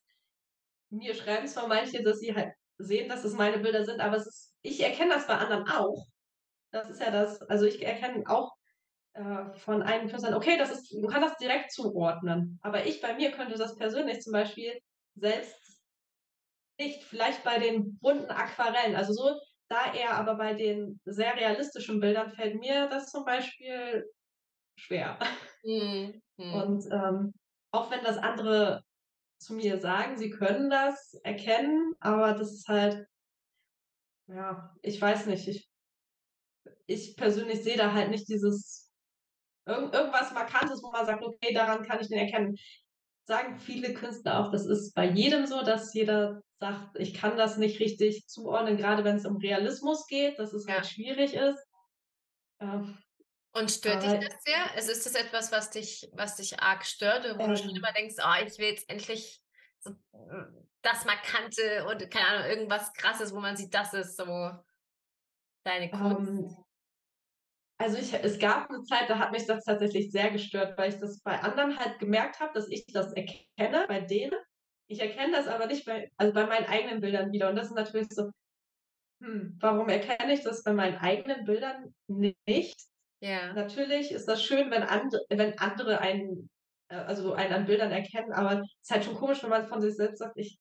[0.90, 4.28] Mir schreiben zwar manche, dass sie halt sehen, dass es meine Bilder sind, aber es
[4.28, 6.08] ist, ich erkenne das bei anderen auch.
[6.72, 8.54] Das ist ja das, also ich erkenne auch
[9.14, 12.60] äh, von einem Künstler, okay, das ist, du kannst das direkt zuordnen.
[12.62, 14.80] Aber ich bei mir könnte das persönlich zum Beispiel
[15.16, 15.56] selbst
[16.80, 22.00] nicht, vielleicht bei den bunten Aquarellen, also so da eher aber bei den sehr realistischen
[22.00, 24.10] Bildern fällt mir das zum Beispiel
[24.78, 25.20] schwer.
[25.64, 26.22] Mhm.
[26.38, 27.34] Und ähm,
[27.72, 28.84] auch wenn das andere
[29.40, 33.06] zu mir sagen, sie können das erkennen, aber das ist halt,
[34.28, 35.70] ja, ich weiß nicht, ich,
[36.88, 38.90] ich persönlich sehe da halt nicht dieses
[39.66, 42.58] irg irgendwas Markantes, wo man sagt, okay, daran kann ich den erkennen.
[43.26, 47.58] Sagen viele Künstler auch, das ist bei jedem so, dass jeder sagt, ich kann das
[47.58, 50.76] nicht richtig zuordnen, gerade wenn es um Realismus geht, dass es halt ja.
[50.76, 51.68] halt schwierig ist.
[52.62, 52.98] Ähm,
[53.54, 54.72] und stört dich das sehr?
[54.76, 57.78] Also ist das etwas, was dich, was dich arg stört, wo ähm, du schon ähm.
[57.78, 59.42] immer denkst, oh, ich will jetzt endlich
[59.80, 59.92] so
[60.82, 64.52] das Markante und keine Ahnung, irgendwas krasses, wo man sieht, das ist so
[65.64, 66.30] deine Kunst?
[66.30, 66.67] Ähm,
[67.80, 71.00] also ich, es gab eine Zeit, da hat mich das tatsächlich sehr gestört, weil ich
[71.00, 74.36] das bei anderen halt gemerkt habe, dass ich das erkenne bei denen.
[74.90, 77.50] Ich erkenne das aber nicht bei, also bei meinen eigenen Bildern wieder.
[77.50, 78.32] Und das ist natürlich so,
[79.22, 82.80] hm, warum erkenne ich das bei meinen eigenen Bildern nicht?
[83.20, 83.54] Ja.
[83.54, 86.50] Natürlich ist das schön, wenn, and, wenn andere einen,
[86.90, 89.82] äh, also einen an Bildern erkennen, aber es ist halt schon komisch, wenn man von
[89.82, 90.60] sich selbst sagt, ich,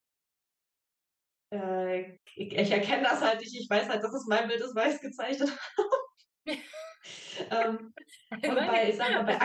[1.53, 4.75] äh, ich, ich, erkenne das halt nicht, ich weiß halt, dass es mein Bild ist,
[4.75, 6.57] weil ich es gezeichnet habe.
[7.51, 7.93] ähm,
[8.31, 9.39] bei, ich sag mal, bei,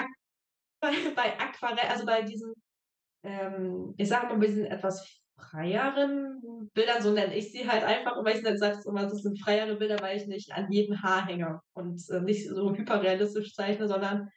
[0.81, 2.53] bei, bei Aquarell, also bei diesen,
[3.23, 8.23] ähm, ich sag mal, bei diesen etwas freieren Bildern, so nenne ich sie halt einfach,
[8.23, 11.59] weil ich sage immer, das sind freiere Bilder, weil ich nicht an jedem Haar hänge
[11.73, 14.29] und äh, nicht so hyperrealistisch zeichne, sondern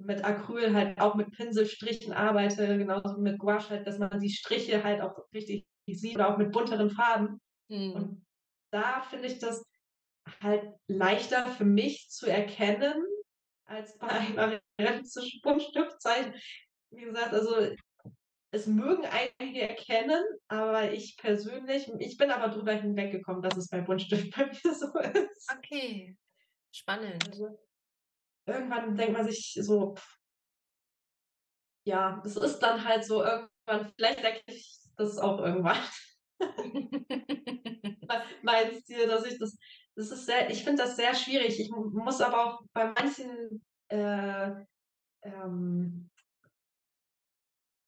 [0.00, 4.30] mit Acryl halt auch mit Pinselstrichen arbeite, genauso wie mit Gouache halt, dass man die
[4.30, 7.40] Striche halt auch richtig sieht oder auch mit bunteren Farben.
[7.68, 7.92] Mhm.
[7.92, 8.26] Und
[8.72, 9.62] da finde ich das
[10.42, 13.04] halt leichter für mich zu erkennen,
[13.64, 16.34] als bei einem realistischen Buntstückzeichen.
[16.90, 17.74] Wie gesagt, also
[18.50, 23.82] es mögen einige erkennen, aber ich persönlich, ich bin aber drüber hinweggekommen, dass es bei
[23.82, 25.52] Buntstift bei mir so ist.
[25.54, 26.16] Okay,
[26.72, 27.28] spannend.
[27.28, 27.60] Also,
[28.46, 29.94] irgendwann denkt man sich so,
[31.84, 35.76] ja, es ist dann halt so irgendwann, vielleicht denke ich das auch irgendwann.
[38.42, 39.58] mein Stil, dass ich das,
[39.98, 41.58] das ist sehr, ich finde das sehr schwierig.
[41.58, 44.52] Ich muss aber auch bei manchen äh,
[45.22, 46.08] ähm,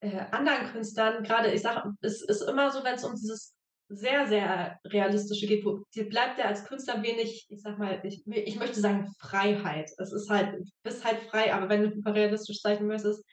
[0.00, 3.54] äh, anderen Künstlern, gerade ich sage, es ist immer so, wenn es um dieses
[3.88, 8.26] sehr, sehr realistische geht, wo dir bleibt ja als Künstler wenig, ich sag mal, ich,
[8.26, 9.90] ich möchte sagen Freiheit.
[9.98, 13.24] Es ist halt, du bist halt frei, aber wenn du realistisch zeichnen möchtest,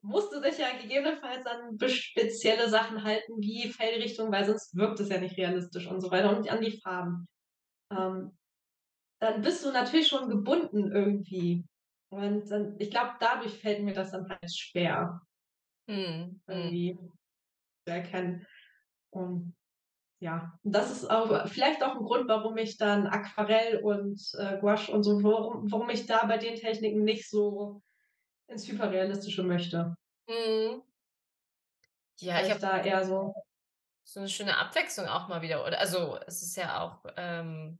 [0.00, 5.10] musst du dich ja gegebenenfalls an spezielle Sachen halten, wie Fellrichtung, weil sonst wirkt es
[5.10, 7.28] ja nicht realistisch und so weiter und an die Farben.
[7.96, 8.38] Ähm,
[9.20, 11.64] dann bist du natürlich schon gebunden irgendwie.
[12.10, 15.20] Und dann, ich glaube, dadurch fällt mir das dann halt schwer,
[15.88, 16.40] Mhm.
[16.46, 16.98] irgendwie
[17.86, 18.46] zu erkennen.
[19.10, 19.54] Und
[20.20, 24.92] ja, das ist auch vielleicht auch ein Grund, warum ich dann Aquarell und äh, Gouache
[24.92, 27.82] und so, warum, warum ich da bei den Techniken nicht so
[28.48, 29.94] ins Hyperrealistische möchte.
[30.28, 30.82] Mhm.
[32.20, 33.34] Ja, Weil ich ich habe da eher so,
[34.04, 35.64] so eine schöne Abwechslung auch mal wieder.
[35.66, 37.78] Oder also es ist ja auch, ähm,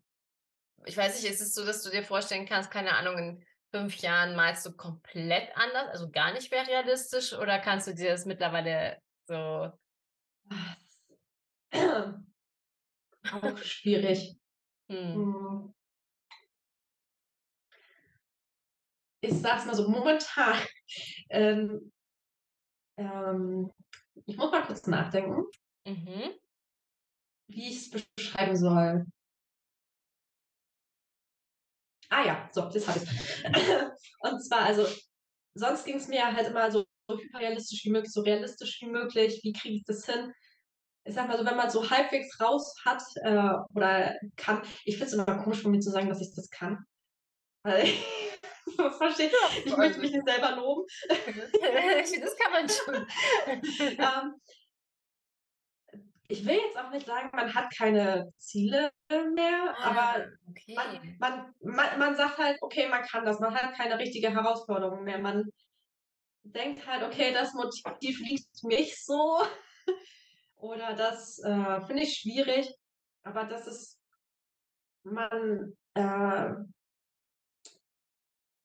[0.85, 3.97] ich weiß nicht, ist es so, dass du dir vorstellen kannst, keine Ahnung, in fünf
[3.97, 8.27] Jahren malst du komplett anders, also gar nicht mehr realistisch, oder kannst du dir das
[8.27, 9.73] mittlerweile so.
[13.25, 14.37] auch schwierig.
[14.89, 15.15] Hm.
[15.15, 15.75] Hm.
[19.23, 20.61] Ich sag's mal so, momentan,
[21.31, 21.93] ähm,
[22.99, 23.73] ähm,
[24.27, 25.45] ich muss mal kurz nachdenken,
[25.87, 26.33] Mhm.
[27.49, 29.05] wie ich es beschreiben soll.
[32.11, 33.09] Ah ja, so, jetzt habe ich
[34.21, 34.87] Und zwar, also,
[35.55, 39.41] sonst ging es mir halt immer so, so hyperrealistisch wie möglich, so realistisch wie möglich.
[39.43, 40.33] Wie kriege ich das hin?
[41.05, 45.07] Ich sag mal so, wenn man so halbwegs raus hat äh, oder kann, ich finde
[45.07, 46.85] es immer komisch von mir zu sagen, dass ich das kann.
[47.65, 47.85] Weil
[48.67, 49.31] ich verstehe,
[49.65, 50.87] ich möchte mich nicht selber loben.
[51.09, 52.95] das kann man schon.
[53.81, 54.35] ähm,
[56.33, 60.75] ich will jetzt auch nicht sagen, man hat keine Ziele mehr, Ah, aber okay.
[60.75, 65.05] man, man, man, man sagt halt, okay, man kann das, man hat keine richtige Herausforderung
[65.05, 65.19] mehr.
[65.19, 65.51] Man
[66.43, 69.43] denkt halt, okay, das Motiv liegt mich so
[70.57, 72.75] oder das äh, finde ich schwierig,
[73.25, 74.01] aber das ist,
[75.03, 76.55] man, äh,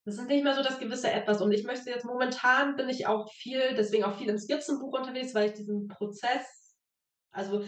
[0.05, 1.41] das ist nicht mehr so das gewisse Etwas.
[1.41, 5.35] Und ich möchte jetzt momentan bin ich auch viel, deswegen auch viel im Skizzenbuch unterwegs,
[5.35, 6.56] weil ich diesen Prozess,
[7.37, 7.63] also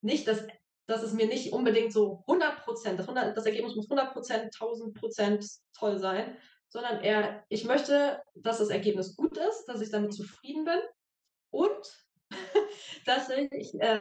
[0.00, 0.46] nicht, dass,
[0.86, 4.44] dass es mir nicht unbedingt so 100 Prozent, das, 100 das Ergebnis muss 100 Prozent,
[4.44, 6.36] 1000 Prozent toll sein,
[6.68, 10.80] sondern eher, ich möchte, dass das Ergebnis gut ist, dass ich damit zufrieden bin
[11.50, 12.06] und
[13.06, 14.00] dass ich äh,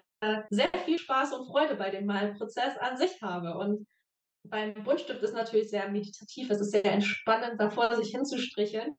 [0.49, 3.57] sehr viel Spaß und Freude bei dem Malprozess an sich habe.
[3.57, 3.87] Und
[4.43, 8.95] beim Buntstift ist natürlich sehr meditativ, es ist sehr entspannend, davor sich hinzustricheln.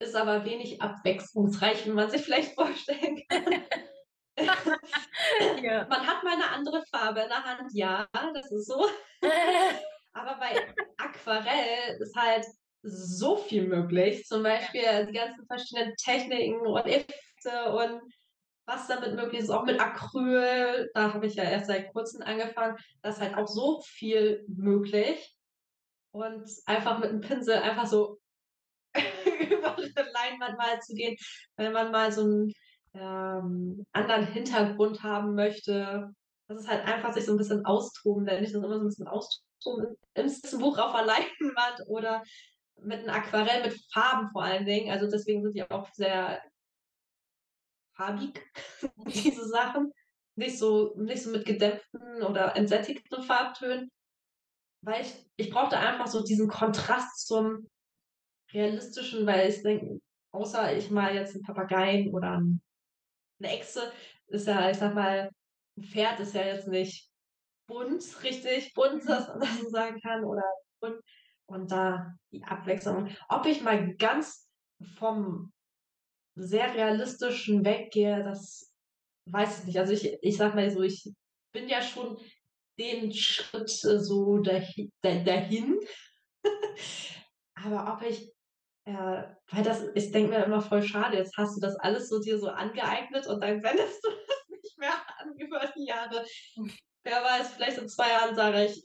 [0.00, 3.64] Ist aber wenig abwechslungsreich, wie man sich vielleicht vorstellen kann.
[5.62, 5.86] Ja.
[5.88, 8.88] Man hat mal eine andere Farbe in der Hand, ja, das ist so.
[10.12, 12.46] Aber bei Aquarell ist halt
[12.82, 14.24] so viel möglich.
[14.24, 18.00] Zum Beispiel die ganzen verschiedenen Techniken und Effekte und
[18.66, 20.90] was damit möglich ist, auch mit Acryl.
[20.94, 22.76] Da habe ich ja erst seit kurzem angefangen.
[23.02, 25.34] Da ist halt auch so viel möglich.
[26.10, 28.18] Und einfach mit einem Pinsel einfach so
[28.94, 31.16] über eine Leinwand mal zu gehen,
[31.56, 32.52] wenn man mal so einen
[32.98, 36.10] ähm, anderen Hintergrund haben möchte.
[36.48, 38.88] Das ist halt einfach sich so ein bisschen austoben, wenn ich das immer so ein
[38.88, 42.22] bisschen austoben im Buch auf der Leinwand oder
[42.80, 44.90] mit einem Aquarell mit Farben vor allen Dingen.
[44.90, 46.42] Also deswegen sind die auch sehr
[47.94, 48.40] farbig,
[49.06, 49.92] diese Sachen.
[50.36, 53.90] Nicht so, nicht so mit gedämpften oder entsättigten Farbtönen.
[54.82, 57.68] Weil ich, ich brauchte einfach so diesen Kontrast zum
[58.52, 60.00] realistischen, weil ich denke,
[60.32, 62.60] außer ich mal jetzt einen Papageien oder ein,
[63.40, 63.92] eine Echse,
[64.28, 65.30] ist ja, ich sag mal,
[65.76, 67.08] ein Pferd ist ja jetzt nicht
[67.66, 70.42] bunt, richtig bunt, dass man das so sagen kann, oder
[70.80, 71.00] bunt.
[71.46, 73.08] Und da die Abwechslung.
[73.28, 74.50] Ob ich mal ganz
[74.98, 75.52] vom
[76.34, 78.70] sehr realistischen weggehe, das
[79.26, 79.78] weiß ich nicht.
[79.78, 81.10] Also ich, ich sag mal so, ich
[81.52, 82.18] bin ja schon
[82.78, 84.92] den Schritt so dahin.
[85.02, 85.80] dahin.
[87.54, 88.32] Aber ob ich,
[88.88, 92.20] äh, weil das, ich denke mir immer voll schade, jetzt hast du das alles so
[92.20, 96.24] dir so angeeignet und dann wendest du das nicht mehr an über die Jahre.
[97.04, 98.82] Wer weiß, vielleicht in zwei Jahren sage ich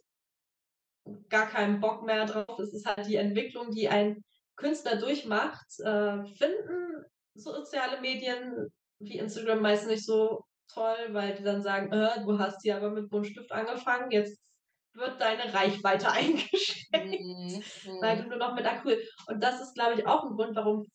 [1.30, 2.60] gar keinen Bock mehr drauf.
[2.60, 4.24] Es ist halt die Entwicklung, die ein
[4.58, 5.68] Künstler durchmacht.
[5.80, 8.68] Äh, finden soziale Medien
[9.00, 12.90] wie Instagram meist nicht so toll, weil die dann sagen, äh, du hast hier aber
[12.90, 14.38] mit Buntstift angefangen, jetzt
[14.96, 17.64] wird deine Reichweite eingeschränkt, Mhm,
[18.00, 18.24] weil mhm.
[18.24, 19.02] du nur noch mit Acryl.
[19.28, 20.86] Und das ist, glaube ich, auch ein Grund, warum,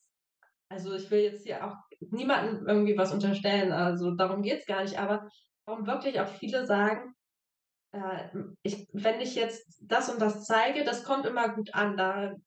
[0.70, 4.82] also ich will jetzt hier auch niemandem irgendwie was unterstellen, also darum geht es gar
[4.82, 5.28] nicht, aber
[5.66, 7.14] warum wirklich auch viele sagen,
[7.92, 8.28] äh,
[8.62, 12.38] ich, wenn ich jetzt das und das zeige, das kommt immer gut an, damit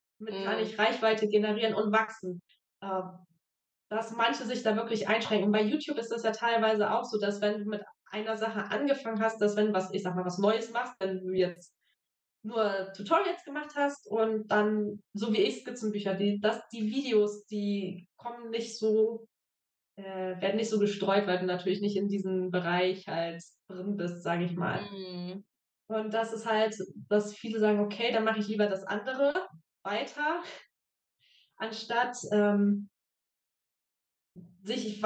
[0.43, 0.63] kann Mhm.
[0.63, 2.41] ich Reichweite generieren und wachsen.
[2.81, 3.01] Äh,
[3.89, 5.51] dass manche sich da wirklich einschränken.
[5.51, 9.21] Bei YouTube ist das ja teilweise auch so, dass wenn du mit einer Sache angefangen
[9.21, 11.73] hast, dass wenn du was, ich sag mal, was Neues machst, wenn du jetzt
[12.43, 18.07] nur Tutorials gemacht hast und dann, so wie ich Skizzenbücher, die, das, die Videos, die
[18.17, 19.27] kommen nicht so,
[19.97, 24.23] äh, werden nicht so gestreut, weil du natürlich nicht in diesem Bereich halt drin bist,
[24.23, 24.81] sage ich mal.
[24.91, 25.45] Mhm.
[25.87, 26.75] Und das ist halt,
[27.09, 29.33] dass viele sagen, okay, dann mache ich lieber das andere
[29.83, 30.41] weiter,
[31.57, 32.89] anstatt ähm,
[34.63, 35.01] sich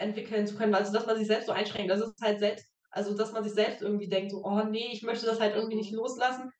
[0.00, 0.74] weiterentwickeln zu können.
[0.74, 1.90] Also dass man sich selbst so einschränkt.
[1.90, 5.02] Das ist halt selbst also, dass man sich selbst irgendwie denkt, so, oh nee, ich
[5.02, 6.50] möchte das halt irgendwie nicht loslassen.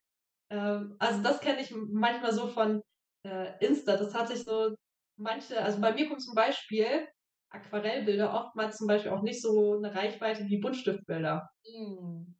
[0.50, 2.82] Ähm, also, das kenne ich manchmal so von
[3.26, 3.96] äh, Insta.
[3.96, 4.76] Das hat sich so
[5.16, 7.08] manche, also bei mir kommt zum Beispiel
[7.50, 11.50] Aquarellbilder oftmals zum Beispiel auch nicht so eine Reichweite wie Buntstiftbilder.
[11.64, 12.36] Mhm.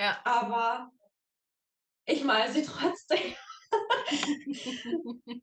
[0.00, 0.18] Ja.
[0.24, 0.90] Aber
[2.06, 3.34] ich mal sie trotzdem.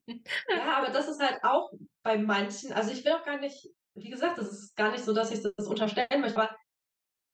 [0.50, 1.72] ja, aber das ist halt auch
[2.04, 5.14] bei manchen, also ich will auch gar nicht, wie gesagt, das ist gar nicht so,
[5.14, 6.56] dass ich das unterstellen möchte, aber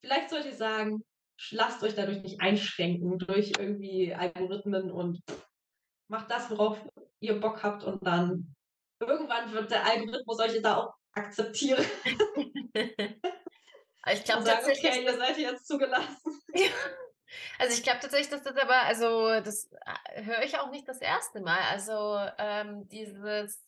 [0.04, 1.04] vielleicht sollte ich sagen,
[1.50, 5.20] lasst euch dadurch nicht einschränken durch irgendwie Algorithmen und
[6.10, 6.78] macht das, worauf
[7.20, 8.54] ihr Bock habt und dann
[9.00, 11.84] irgendwann wird der Algorithmus euch da auch akzeptieren.
[12.74, 16.40] ich glaube tatsächlich, okay, ihr seid jetzt zugelassen.
[17.58, 19.68] Also ich glaube tatsächlich, dass das aber, also das
[20.14, 21.60] äh, höre ich auch nicht das erste Mal.
[21.70, 23.67] Also ähm, dieses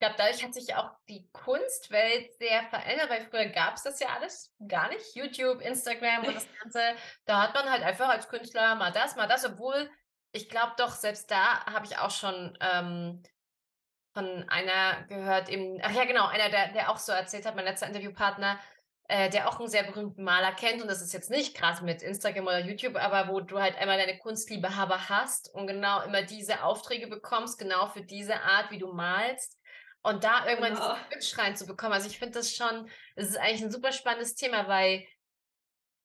[0.00, 4.00] ich glaube, dadurch hat sich auch die Kunstwelt sehr verändert, weil früher gab es das
[4.00, 5.14] ja alles gar nicht.
[5.14, 6.80] YouTube, Instagram und das Ganze.
[7.26, 9.90] Da hat man halt einfach als Künstler mal das, mal das, obwohl
[10.32, 13.22] ich glaube doch, selbst da habe ich auch schon ähm,
[14.14, 17.66] von einer gehört, eben, ach ja, genau, einer, der, der auch so erzählt hat, mein
[17.66, 18.58] letzter Interviewpartner,
[19.08, 22.00] äh, der auch einen sehr berühmten Maler kennt und das ist jetzt nicht krass mit
[22.00, 26.62] Instagram oder YouTube, aber wo du halt einmal deine Kunstliebhaber hast und genau immer diese
[26.62, 29.59] Aufträge bekommst, genau für diese Art, wie du malst.
[30.02, 30.94] Und da irgendwann genau.
[30.94, 31.92] diesen Switch reinzubekommen.
[31.92, 35.04] Also ich finde das schon, das ist eigentlich ein super spannendes Thema, weil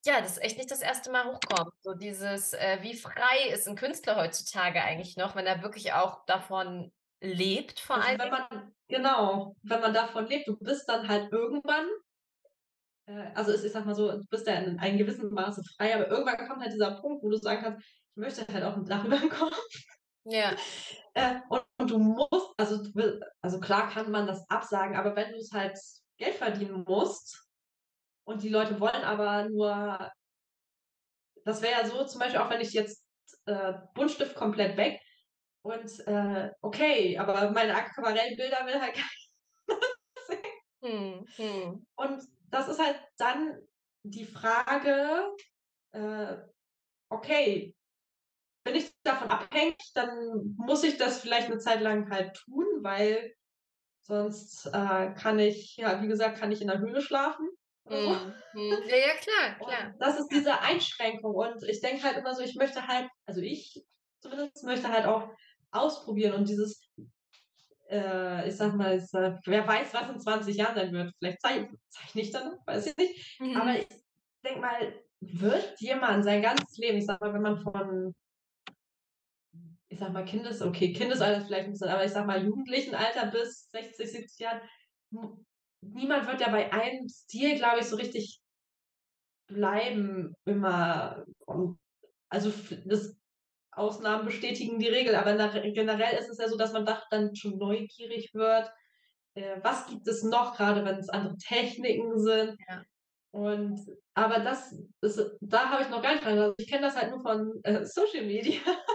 [0.05, 1.73] ja, das echt nicht das erste Mal hochkommt.
[1.81, 6.25] So dieses, äh, wie frei ist ein Künstler heutzutage eigentlich noch, wenn er wirklich auch
[6.25, 6.91] davon
[7.21, 8.19] lebt, vor also allem.
[8.19, 11.87] Wenn man, genau, wenn man davon lebt, du bist dann halt irgendwann,
[13.07, 16.09] äh, also ich sag mal so, du bist ja in einem gewissen Maße frei, aber
[16.09, 19.03] irgendwann kommt halt dieser Punkt, wo du sagen kannst, ich möchte halt auch ein Dach
[19.05, 19.59] über den Kopf.
[20.25, 20.55] Ja.
[21.13, 22.83] Äh, und, und, du musst, also,
[23.41, 25.77] also klar kann man das absagen, aber wenn du es halt
[26.17, 27.47] Geld verdienen musst
[28.25, 30.11] und die Leute wollen aber nur,
[31.43, 33.05] das wäre ja so zum Beispiel auch, wenn ich jetzt
[33.45, 34.99] äh, Buntstift komplett weg
[35.63, 38.95] und äh, okay, aber meine Aquarellbilder will halt
[39.67, 39.79] keiner
[40.27, 40.45] sehen.
[40.83, 41.87] Hm, hm.
[41.95, 43.59] Und das ist halt dann
[44.03, 45.35] die Frage,
[45.91, 46.37] äh,
[47.09, 47.74] okay,
[48.65, 53.33] wenn ich davon abhängig, dann muss ich das vielleicht eine Zeit lang halt tun, weil
[54.01, 57.47] sonst äh, kann ich, ja, wie gesagt, kann ich in der Höhle schlafen.
[57.85, 58.33] Mhm.
[58.55, 59.91] Ja, ja, klar, klar.
[59.91, 61.35] Und das ist diese Einschränkung.
[61.35, 63.85] Und ich denke halt immer so, ich möchte halt, also ich
[64.21, 65.29] zumindest möchte halt auch
[65.71, 66.89] ausprobieren und dieses,
[67.89, 71.13] äh, ich sag mal, ist, äh, wer weiß, was in 20 Jahren sein wird.
[71.19, 73.39] Vielleicht zeichne zeich ich dann, weiß ich nicht.
[73.39, 73.57] Mhm.
[73.57, 73.87] Aber ich
[74.43, 78.15] denke mal, wird jemand sein ganzes Leben, ich sag mal, wenn man von
[79.89, 83.69] ich sag mal, Kindes, okay, Kindesalter vielleicht ein bisschen, aber ich sag mal, Jugendlichenalter bis
[83.71, 84.61] 60, 70 Jahren,
[85.81, 88.41] niemand wird ja bei einem Stil, glaube ich, so richtig
[89.47, 91.25] bleiben immer.
[92.29, 92.51] Also
[92.85, 93.15] das
[93.71, 95.35] Ausnahmen bestätigen die Regel, aber
[95.71, 98.71] generell ist es ja so, dass man dann schon neugierig wird.
[99.35, 102.57] Äh, was gibt es noch, gerade wenn es andere Techniken sind?
[102.67, 102.83] Ja.
[103.31, 106.39] Und aber das ist, da habe ich noch gar nicht dran.
[106.39, 108.61] Also ich kenne das halt nur von äh, Social Media.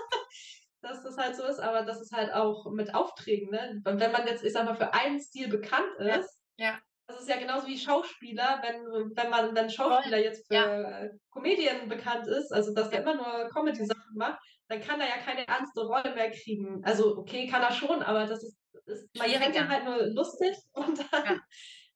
[0.82, 3.80] dass das halt so ist, aber das ist halt auch mit Aufträgen, ne?
[3.84, 6.66] Wenn man jetzt, ich sag mal, für einen Stil bekannt ist, ja.
[6.66, 6.78] ja.
[7.06, 11.08] das ist ja genauso wie Schauspieler, wenn, wenn man, wenn Schauspieler jetzt für ja.
[11.30, 15.46] Comedian bekannt ist, also dass er immer nur Comedy-Sachen macht, dann kann er ja keine
[15.46, 16.82] ernste Rolle mehr kriegen.
[16.84, 18.56] Also, okay, kann er schon, aber das ist,
[18.86, 21.40] ist man kennt ihn halt nur lustig und dann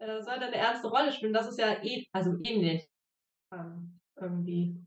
[0.01, 0.07] ja.
[0.07, 1.33] äh, soll er eine ernste Rolle spielen.
[1.33, 2.87] Das ist ja eh, also ähnlich
[3.53, 4.85] ähm, irgendwie.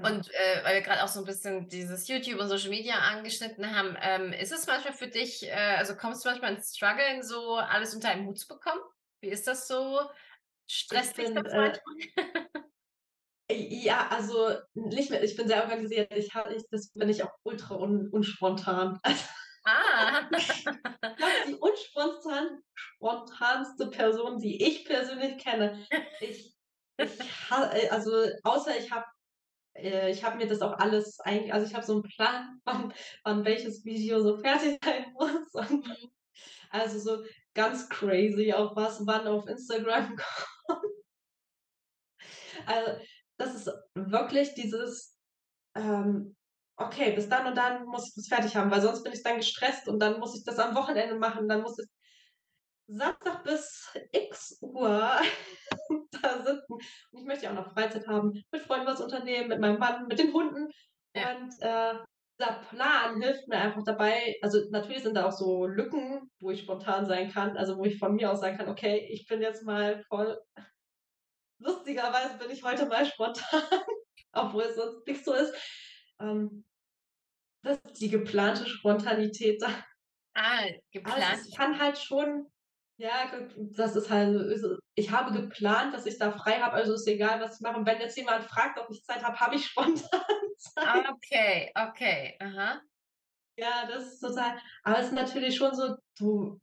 [0.00, 3.74] Und äh, weil wir gerade auch so ein bisschen dieses YouTube und Social Media angeschnitten
[3.74, 7.56] haben, ähm, ist es manchmal für dich, äh, also kommst du manchmal ins Struggeln, so
[7.56, 8.80] alles unter einen Hut zu bekommen?
[9.20, 10.00] Wie ist das so?
[10.70, 11.80] Stresst dich das manchmal?
[13.50, 16.12] Äh, ja, also nicht mehr, ich bin sehr organisiert.
[16.14, 19.00] Ich habe, ich, das bin ich auch ultra un, unspontan.
[19.64, 20.26] Ah.
[20.38, 25.84] ich glaube, die unspontan spontanste Person, die ich persönlich kenne.
[26.20, 26.54] Ich,
[26.96, 27.20] ich
[27.50, 28.10] äh, also
[28.44, 29.04] außer ich habe
[29.78, 32.92] äh, ich habe mir das auch alles eigentlich, also ich habe so einen Plan, wann,
[33.24, 35.52] wann welches Video so fertig sein muss.
[35.52, 36.10] Und mhm.
[36.70, 37.24] also so
[37.54, 40.16] ganz crazy, auch was wann auf Instagram
[40.66, 40.82] kommt.
[42.66, 43.00] Also
[43.38, 45.16] das ist wirklich dieses,
[45.74, 46.36] ähm,
[46.76, 49.36] okay, bis dann und dann muss ich das fertig haben, weil sonst bin ich dann
[49.36, 51.86] gestresst und dann muss ich das am Wochenende machen, dann muss ich
[52.88, 54.88] Samstag bis x Uhr
[56.22, 56.74] da sitzen.
[57.10, 60.06] Und ich möchte ja auch noch Freizeit haben, mit Freunden was unternehmen, mit meinem Mann,
[60.06, 60.68] mit den Hunden.
[61.14, 61.36] Ja.
[61.36, 61.94] Und äh,
[62.40, 64.36] dieser Plan hilft mir einfach dabei.
[64.42, 67.98] Also natürlich sind da auch so Lücken, wo ich spontan sein kann, also wo ich
[67.98, 70.40] von mir aus sagen kann, okay, ich bin jetzt mal voll.
[71.60, 73.62] Lustigerweise bin ich heute mal spontan,
[74.32, 75.52] obwohl es sonst nicht so ist.
[76.20, 76.64] Ähm,
[77.64, 79.68] das ist die geplante Spontanität da.
[80.34, 81.20] Ah, geplant.
[81.20, 82.46] Aber es kann halt schon
[82.98, 84.60] ja, das ist halt,
[84.96, 87.78] ich habe geplant, dass ich da frei habe, also ist egal, was ich mache.
[87.78, 90.02] Und wenn jetzt jemand fragt, ob ich Zeit habe, habe ich spontan
[90.58, 91.08] Zeit.
[91.08, 92.80] Okay, okay, aha.
[93.56, 96.60] Ja, das ist total, aber es ist natürlich schon so, du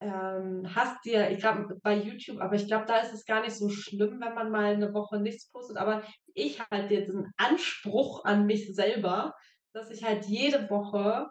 [0.00, 3.54] ähm, hast dir, ich glaube bei YouTube, aber ich glaube, da ist es gar nicht
[3.54, 6.02] so schlimm, wenn man mal eine Woche nichts postet, aber
[6.34, 9.34] ich halt jetzt einen Anspruch an mich selber,
[9.72, 11.30] dass ich halt jede Woche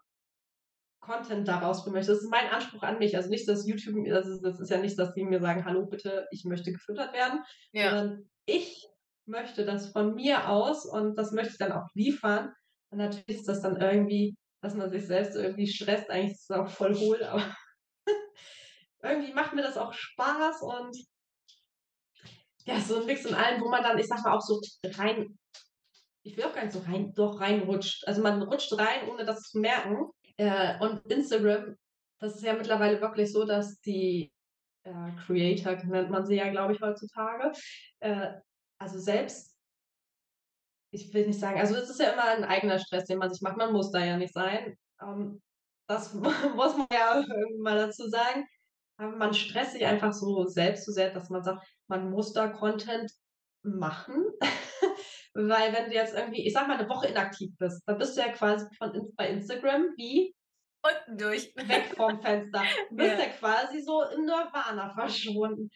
[1.00, 2.12] Content daraus bringen möchte.
[2.12, 3.16] Das ist mein Anspruch an mich.
[3.16, 5.86] Also nicht, dass YouTube, das ist, das ist ja nicht, dass die mir sagen, hallo
[5.86, 7.90] bitte, ich möchte gefüttert werden, ja.
[7.90, 8.88] sondern ich
[9.26, 12.54] möchte das von mir aus und das möchte ich dann auch liefern.
[12.92, 16.58] Und natürlich ist das dann irgendwie, dass man sich selbst irgendwie stresst, eigentlich ist es
[16.58, 17.56] auch voll hohl, aber
[19.04, 20.98] irgendwie macht mir das auch Spaß und
[22.66, 24.60] ja, so ein Mix in allem, wo man dann, ich sag mal, auch so
[24.98, 25.38] rein,
[26.24, 28.08] ich will auch gar nicht so rein, doch reinrutscht.
[28.08, 30.10] Also man rutscht rein, ohne das zu merken.
[30.40, 31.76] Äh, und Instagram,
[32.22, 34.32] das ist ja mittlerweile wirklich so, dass die
[34.84, 37.52] äh, Creator, nennt man sie ja, glaube ich, heutzutage,
[38.00, 38.32] äh,
[38.80, 39.54] also selbst,
[40.92, 43.42] ich will nicht sagen, also es ist ja immer ein eigener Stress, den man sich
[43.42, 44.78] macht, man muss da ja nicht sein.
[45.02, 45.42] Ähm,
[45.90, 48.48] das muss man ja irgendwann mal dazu sagen.
[48.98, 52.48] Aber man stresst sich einfach so selbst so sehr, dass man sagt, man muss da
[52.48, 53.12] Content
[53.64, 54.26] machen.
[55.34, 58.22] Weil wenn du jetzt irgendwie, ich sag mal, eine Woche inaktiv bist, dann bist du
[58.22, 60.34] ja quasi von, bei Instagram wie
[60.82, 61.54] unten durch.
[61.56, 62.64] Weg vom Fenster.
[62.90, 63.26] Du bist ja.
[63.26, 65.70] ja quasi so im Nirvana verschwunden.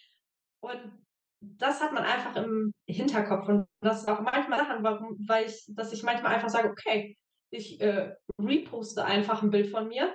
[0.62, 1.04] Und
[1.42, 3.48] das hat man einfach im Hinterkopf.
[3.48, 7.18] Und das ist auch manchmal Sachen, warum, weil ich, dass ich manchmal einfach sage, okay,
[7.52, 10.14] ich äh, reposte einfach ein Bild von mir.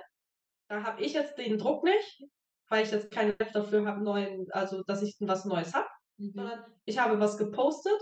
[0.69, 2.23] Da habe ich jetzt den Druck nicht,
[2.69, 5.87] weil ich jetzt keine Lust dafür habe, neuen, also dass ich was Neues habe,
[6.19, 6.31] mhm.
[6.33, 7.99] sondern ich habe was gepostet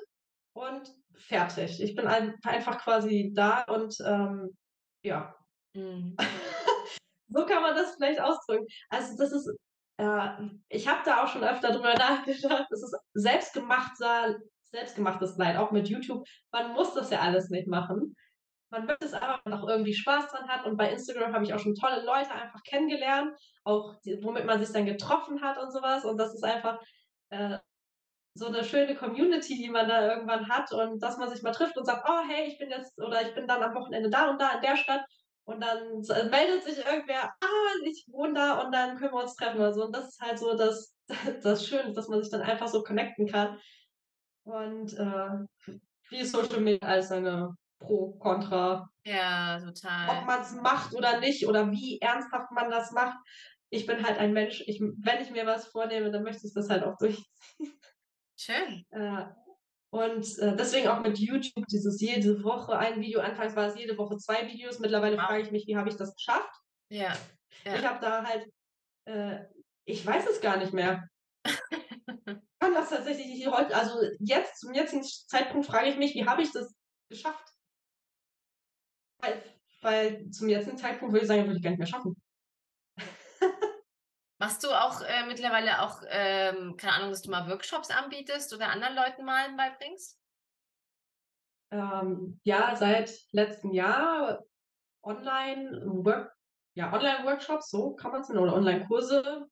[0.53, 1.81] und fertig.
[1.81, 4.57] Ich bin ein, einfach quasi da und ähm,
[5.03, 5.35] ja.
[5.73, 6.15] Mhm.
[7.29, 8.65] so kann man das vielleicht ausdrücken.
[8.89, 9.49] Also das ist,
[9.97, 10.29] äh,
[10.69, 12.67] ich habe da auch schon öfter drüber nachgedacht.
[12.71, 14.37] Es ist selbstgemachter,
[14.71, 16.25] selbstgemachtes Leid, auch mit YouTube.
[16.51, 18.15] Man muss das ja alles nicht machen.
[18.69, 20.65] Man möchte es aber, auch irgendwie Spaß dran hat.
[20.65, 24.59] Und bei Instagram habe ich auch schon tolle Leute einfach kennengelernt, auch die, womit man
[24.59, 26.03] sich dann getroffen hat und sowas.
[26.03, 26.81] Und das ist einfach
[27.29, 27.59] äh,
[28.37, 31.77] so eine schöne Community, die man da irgendwann hat und dass man sich mal trifft
[31.77, 34.41] und sagt, oh hey, ich bin jetzt oder ich bin dann am Wochenende da und
[34.41, 35.05] da in der Stadt
[35.47, 39.59] und dann meldet sich irgendwer, ah, ich wohne da und dann können wir uns treffen
[39.59, 39.85] oder so.
[39.85, 40.93] Und das ist halt so das,
[41.41, 43.57] das Schöne, dass man sich dann einfach so connecten kann.
[44.43, 45.79] Und äh,
[46.09, 48.89] wie Social Media als eine Pro, Contra.
[49.05, 50.09] Ja, total.
[50.09, 53.17] Ob man es macht oder nicht oder wie ernsthaft man das macht.
[53.69, 56.69] Ich bin halt ein Mensch, ich, wenn ich mir was vornehme, dann möchte ich das
[56.69, 57.76] halt auch durchziehen.
[58.37, 58.85] Schön.
[58.91, 59.25] Äh,
[59.89, 63.19] und äh, deswegen auch mit YouTube dieses jede Woche ein Video.
[63.19, 64.79] Anfangs war es jede Woche zwei Videos.
[64.79, 65.25] Mittlerweile wow.
[65.25, 66.53] frage ich mich, wie habe ich das geschafft?
[66.89, 67.17] Ja.
[67.65, 67.75] ja.
[67.75, 68.47] Ich habe da halt,
[69.05, 69.45] äh,
[69.85, 71.09] ich weiß es gar nicht mehr.
[72.59, 76.51] kann das tatsächlich heute, also jetzt, zum jetzigen Zeitpunkt frage ich mich, wie habe ich
[76.51, 76.73] das
[77.09, 77.53] geschafft?
[79.19, 79.41] Weil,
[79.81, 82.15] weil zum jetzigen Zeitpunkt würde ich sagen, würde ich gar nicht mehr schaffen.
[84.39, 88.69] Machst du auch äh, mittlerweile auch, ähm, keine Ahnung, dass du mal Workshops anbietest oder
[88.69, 90.19] anderen Leuten malen beibringst?
[91.71, 94.43] Ähm, ja, seit letztem Jahr
[95.01, 96.33] online Work,
[96.75, 99.47] ja, Online-Workshops, so kann man es nennen, oder Online-Kurse,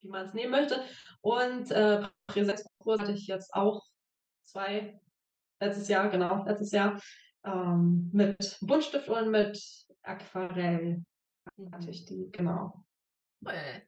[0.00, 0.82] wie man es nehmen möchte.
[1.20, 3.84] Und äh, Präsenzkurse hatte ich jetzt auch
[4.44, 4.98] zwei,
[5.60, 7.00] letztes Jahr, genau, letztes Jahr,
[7.44, 9.62] ähm, mit Buntstift und mit
[10.02, 11.04] Aquarell
[11.72, 12.84] hatte ich die, genau.
[13.44, 13.82] Cool.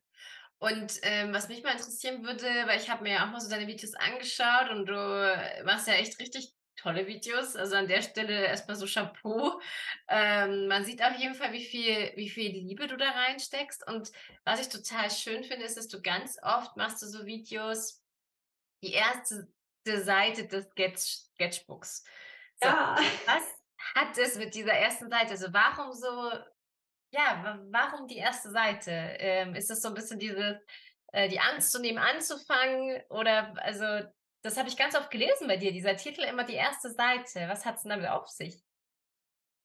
[0.60, 3.48] Und ähm, was mich mal interessieren würde, weil ich habe mir ja auch mal so
[3.48, 7.56] deine Videos angeschaut und du machst ja echt richtig tolle Videos.
[7.56, 9.58] Also an der Stelle erstmal so Chapeau.
[10.08, 13.86] Ähm, man sieht auf jeden Fall, wie viel, wie viel Liebe du da reinsteckst.
[13.86, 14.12] Und
[14.44, 18.02] was ich total schön finde, ist, dass du ganz oft machst du so Videos,
[18.82, 19.48] die erste
[19.86, 22.04] Seite des Sketch Sketchbooks.
[22.62, 22.96] So, ja.
[23.26, 23.44] Was
[23.94, 25.30] hat es mit dieser ersten Seite?
[25.30, 26.32] Also warum so
[27.12, 28.90] ja, warum die erste Seite?
[28.90, 30.56] Ähm, ist das so ein bisschen dieses,
[31.12, 33.02] äh, die Angst zu nehmen, anzufangen?
[33.08, 33.84] Oder, also,
[34.42, 37.48] das habe ich ganz oft gelesen bei dir, dieser Titel immer die erste Seite.
[37.48, 38.62] Was hat es denn damit auf sich?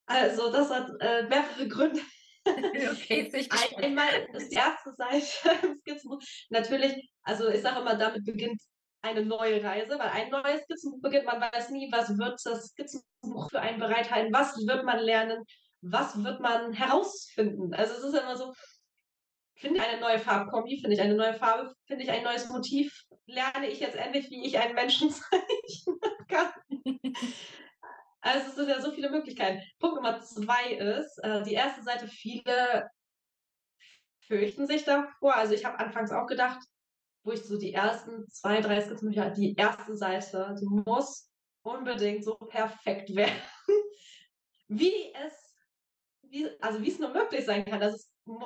[0.08, 2.02] Also, das hat äh, mehrere Gründe.
[2.46, 8.26] okay, Ein, einmal ist die erste Seite im Skizzenbuch natürlich, also ich sage immer, damit
[8.26, 8.62] beginnt
[9.02, 13.50] eine neue Reise, weil ein neues Skizzenbuch beginnt, man weiß nie, was wird das Skizzenbuch
[13.50, 15.43] für einen bereithalten, was wird man lernen,
[15.92, 17.74] was wird man herausfinden.
[17.74, 18.54] Also es ist immer so,
[19.56, 22.92] finde ich eine neue Farbkombi, finde ich eine neue Farbe, finde ich ein neues Motiv,
[23.26, 27.00] lerne ich jetzt endlich, wie ich einen Menschen zeichnen kann.
[28.22, 29.62] Also es sind ja so viele Möglichkeiten.
[29.80, 32.90] Punkt Nummer zwei ist, äh, die erste Seite, viele
[34.22, 35.36] fürchten sich davor.
[35.36, 36.60] Also ich habe anfangs auch gedacht,
[37.24, 41.30] wo ich so die ersten zwei, drei Skizzen hatte, die erste Seite, die muss
[41.64, 43.42] unbedingt so perfekt werden,
[44.68, 45.45] wie es,
[46.30, 47.82] wie, also wie es nur möglich sein kann.
[47.82, 47.97] Also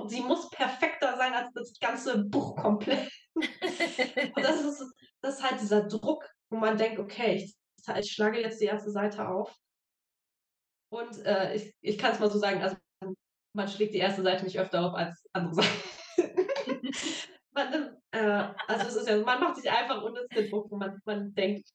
[0.08, 3.12] sie muss perfekter sein als das ganze Buch komplett.
[3.36, 7.56] Und das ist, das ist halt dieser Druck, wo man denkt, okay, ich,
[7.98, 9.56] ich schlage jetzt die erste Seite auf
[10.90, 12.76] und äh, ich, ich kann es mal so sagen, also
[13.54, 15.80] man schlägt die erste Seite nicht öfter auf als andere Seiten.
[17.52, 21.00] man, äh, also es ist ja, man macht sich einfach unnütz den Druck, wo man,
[21.06, 21.70] man denkt,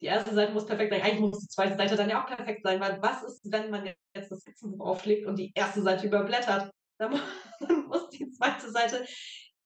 [0.00, 1.02] die erste Seite muss perfekt sein.
[1.02, 3.86] Eigentlich muss die zweite Seite dann ja auch perfekt sein, weil was ist, wenn man
[4.14, 6.70] jetzt das Skizzenbuch aufschlägt und die erste Seite überblättert?
[6.98, 7.18] Dann,
[7.88, 9.04] muss die zweite Seite,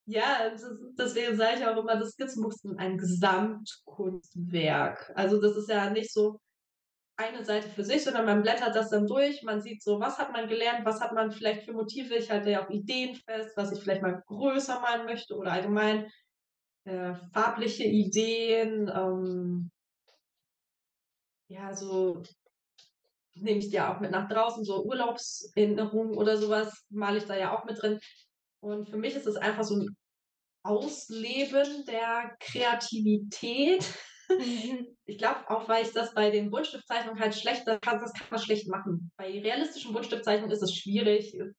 [0.06, 0.50] ja,
[0.98, 5.12] deswegen sage ich auch immer, das Skizzenbuch ist ein Gesamtkunstwerk.
[5.14, 6.40] Also das ist ja nicht so,
[7.16, 10.32] eine Seite für sich, sondern man blättert das dann durch, man sieht so, was hat
[10.32, 13.72] man gelernt, was hat man vielleicht für Motive, ich halte ja auch Ideen fest, was
[13.72, 16.10] ich vielleicht mal größer malen möchte oder allgemein
[16.84, 19.70] äh, farbliche Ideen, ähm,
[21.52, 22.22] ja, so
[23.34, 27.56] nehme ich ja auch mit nach draußen, so Urlaubserinnerungen oder sowas male ich da ja
[27.56, 27.98] auch mit drin.
[28.60, 29.96] Und für mich ist es einfach so ein
[30.64, 33.84] Ausleben der Kreativität.
[34.28, 34.88] Mhm.
[35.04, 38.28] Ich glaube auch, weil ich das bei den Buntstiftzeichnungen halt schlecht, das kann, das kann
[38.30, 39.10] man schlecht machen.
[39.18, 41.52] Bei realistischen Buntstiftzeichnungen ist es schwierig äh,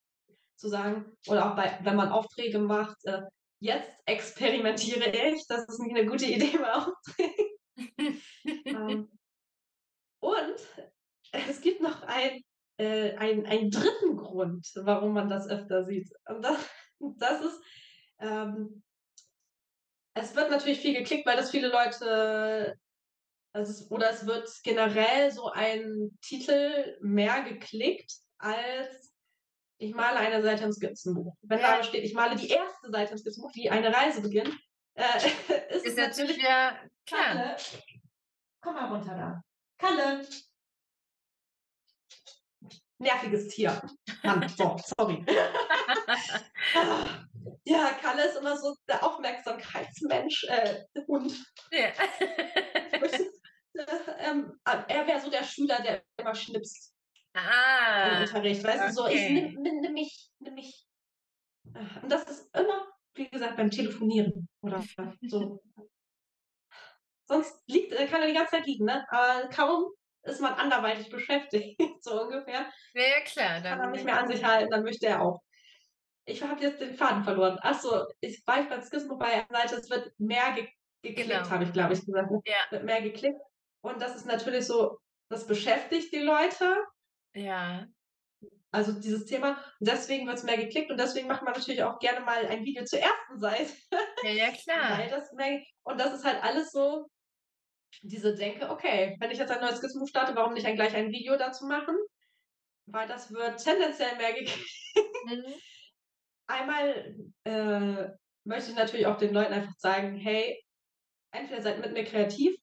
[0.55, 3.21] zu sagen, oder auch bei, wenn man Aufträge macht, äh,
[3.59, 8.21] jetzt experimentiere ich, das ist nicht eine gute Idee bei Aufträgen.
[8.65, 9.09] ähm,
[10.24, 10.55] und
[11.32, 12.41] es gibt noch ein,
[12.78, 16.09] äh, ein, einen dritten Grund, warum man das öfter sieht.
[16.28, 16.57] Und das,
[17.17, 17.61] das ist,
[18.19, 18.84] ähm,
[20.13, 22.76] es wird natürlich viel geklickt, weil das viele Leute,
[23.51, 29.11] also oder es wird generell so ein Titel mehr geklickt als
[29.78, 31.36] ich male eine Seite im Skizzenbuch.
[31.41, 31.78] Wenn ja.
[31.78, 34.57] da steht, ich male die erste Seite im Skizzenbuch, wie eine Reise beginnt,
[34.93, 35.03] äh,
[35.76, 37.57] ist, ist natürlich wieder klar.
[38.61, 39.43] Komm mal runter da.
[39.84, 40.25] Kalle.
[42.99, 43.81] Nerviges Tier.
[44.23, 45.25] Mann, so, sorry.
[47.65, 51.34] Ja, Kalle ist immer so der Aufmerksamkeitsmensch, äh, Hund.
[51.71, 51.91] Ja.
[54.19, 56.93] ähm, er wäre so der Schüler, der immer schnipst.
[57.34, 58.17] Ah.
[58.17, 58.88] Im Unterricht, weißt okay.
[58.88, 60.86] du, so, ich nimm, nimm, mich, nimm mich.
[61.63, 64.84] Und das ist immer, wie gesagt, beim Telefonieren oder
[65.21, 65.61] so.
[67.26, 69.05] Sonst liegt, kann er die ganze Zeit liegen, ne?
[69.09, 69.86] Aber kaum
[70.24, 72.65] ist man anderweitig beschäftigt, so ungefähr.
[72.93, 73.61] Ja, ja klar.
[73.61, 75.41] Dann kann er nicht mehr an sich halten, dann möchte er auch
[76.26, 77.59] ich habe jetzt den Faden verloren.
[77.61, 80.67] Achso, ich war beim Skizzenbuch bei Seite, es wird mehr ge
[81.01, 81.49] geklickt, genau.
[81.49, 82.32] habe ich, glaube ich, gesagt.
[82.45, 82.55] Ja.
[82.69, 83.39] Wird mehr geklickt.
[83.82, 84.99] Und das ist natürlich so,
[85.30, 86.78] das beschäftigt die Leute.
[87.36, 87.86] Ja.
[88.71, 89.61] Also dieses Thema.
[89.82, 92.63] Und deswegen wird es mehr geklickt und deswegen macht man natürlich auch gerne mal ein
[92.63, 93.74] Video zur ersten Seite.
[94.24, 94.97] Ja, ja, klar.
[94.97, 97.09] Weil das mehr, und das ist halt alles so,
[98.01, 101.11] diese Denke, okay, wenn ich jetzt ein neues Skizzenbuch starte, warum nicht ein, gleich ein
[101.11, 101.95] Video dazu machen?
[102.85, 104.69] Weil das wird tendenziell mehr geklickt.
[105.25, 105.53] Mhm
[106.47, 108.09] einmal äh,
[108.43, 110.61] möchte ich natürlich auch den Leuten einfach sagen, hey,
[111.31, 112.55] entweder seid mit mir kreativ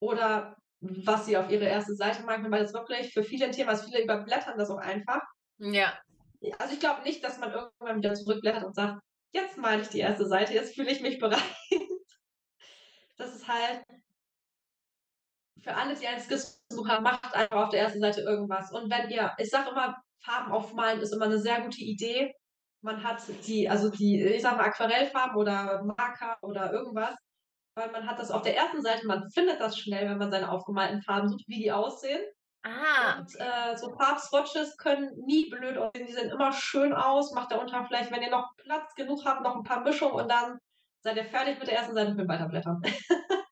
[0.00, 3.72] oder was sie auf ihre erste Seite machen, weil das wirklich für viele ein Thema
[3.72, 3.84] ist.
[3.84, 5.22] Viele überblättern das auch einfach.
[5.58, 5.98] Ja.
[6.58, 9.00] Also ich glaube nicht, dass man irgendwann wieder zurückblättert und sagt,
[9.32, 11.42] jetzt male ich die erste Seite, jetzt fühle ich mich bereit.
[13.16, 13.84] Das ist halt
[15.64, 18.70] für alle, die ein Skizzenbuch haben, macht einfach auf der ersten Seite irgendwas.
[18.70, 22.34] Und wenn ihr, ich sage immer, Farben aufmalen ist immer eine sehr gute Idee
[22.84, 27.16] man hat die, also die, ich sag mal, Aquarellfarben oder Marker oder irgendwas,
[27.76, 30.50] weil man hat das auf der ersten Seite, man findet das schnell, wenn man seine
[30.50, 32.22] aufgemalten Farben sucht, wie die aussehen.
[32.62, 33.18] Ah.
[33.18, 37.32] Und äh, so Farbswatches können nie blöd aussehen, die sehen immer schön aus.
[37.32, 40.58] Macht darunter vielleicht, wenn ihr noch Platz genug habt, noch ein paar Mischungen und dann
[41.02, 42.82] seid ihr fertig mit der ersten Seite und könnt weiterblättern.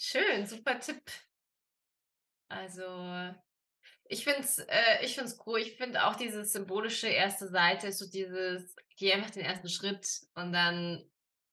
[0.00, 1.02] Schön, super Tipp.
[2.48, 3.34] Also
[4.04, 5.58] ich finde es äh, ich find's cool.
[5.58, 10.08] Ich finde auch diese symbolische erste Seite ist so dieses, geh einfach den ersten Schritt
[10.34, 11.04] und dann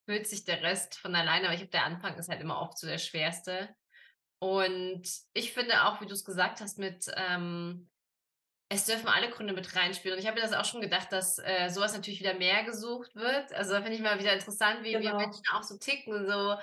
[0.05, 1.47] fühlt sich der Rest von alleine.
[1.47, 3.75] Aber ich habe der Anfang ist halt immer oft so der schwerste.
[4.37, 7.89] Und ich finde auch, wie du es gesagt hast, mit, ähm,
[8.69, 10.15] es dürfen alle Gründe mit reinspielen.
[10.15, 13.15] Und ich habe mir das auch schon gedacht, dass äh, sowas natürlich wieder mehr gesucht
[13.15, 13.53] wird.
[13.53, 15.03] Also da finde ich mal wieder interessant, wie genau.
[15.03, 16.27] wir Menschen auch so ticken.
[16.27, 16.55] So,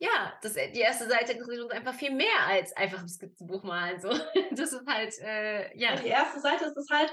[0.00, 4.00] ja, das, die erste Seite interessiert uns einfach viel mehr als einfach ein Skizzenbuch malen.
[4.00, 4.10] So.
[4.52, 5.96] Das ist halt, äh, ja.
[5.96, 7.12] Die erste Seite ist es halt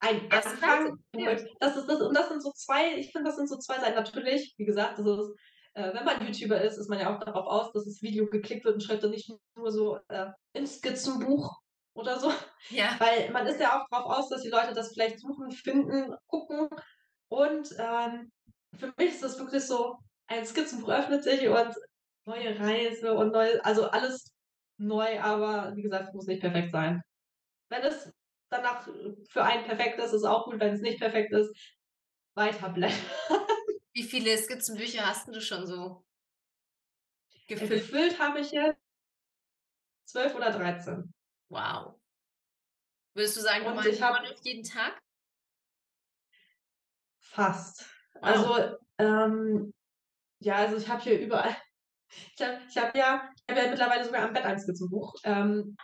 [0.00, 0.98] ein Anfang.
[1.14, 1.36] Ja.
[1.60, 3.96] Das ist das, und das sind so zwei, ich finde, das sind so zwei Seiten.
[3.96, 5.34] Natürlich, wie gesagt, das ist,
[5.74, 8.64] äh, wenn man YouTuber ist, ist man ja auch darauf aus, dass das Video geklickt
[8.64, 11.54] wird und schreibt dann nicht nur so äh, ein Skizzenbuch
[11.94, 12.32] oder so.
[12.70, 12.96] Ja.
[12.98, 16.68] Weil man ist ja auch darauf aus, dass die Leute das vielleicht suchen, finden, gucken.
[17.28, 18.32] Und ähm,
[18.74, 19.98] für mich ist das wirklich so,
[20.28, 21.74] ein Skizzenbuch öffnet sich und
[22.26, 24.32] neue Reise und neue, also alles
[24.78, 27.00] neu, aber wie gesagt, es muss nicht perfekt sein.
[27.68, 28.12] Wenn es
[28.50, 28.88] danach
[29.28, 30.60] für einen perfekt ist, ist auch gut.
[30.60, 31.50] Wenn es nicht perfekt ist,
[32.34, 32.98] weiterblättern.
[33.94, 36.04] Wie viele Skizzenbücher hast du schon so
[37.48, 37.70] gefüllt?
[37.70, 38.78] Gefüllt habe ich jetzt
[40.04, 41.12] zwölf oder dreizehn.
[41.48, 41.98] Wow.
[43.14, 45.00] Würdest du sagen, du immer noch jeden Tag?
[47.18, 47.88] Fast.
[48.14, 48.22] Wow.
[48.22, 49.72] Also, ähm,
[50.40, 51.56] ja, also ich habe hier überall,
[52.08, 55.14] ich habe ich hab ja, hab ja mittlerweile sogar am Bett ein Skizzenbuch.
[55.24, 55.76] Ähm,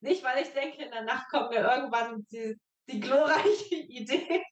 [0.00, 2.56] nicht, weil ich denke, in der Nacht kommt mir irgendwann die,
[2.88, 4.42] die glorreiche Idee.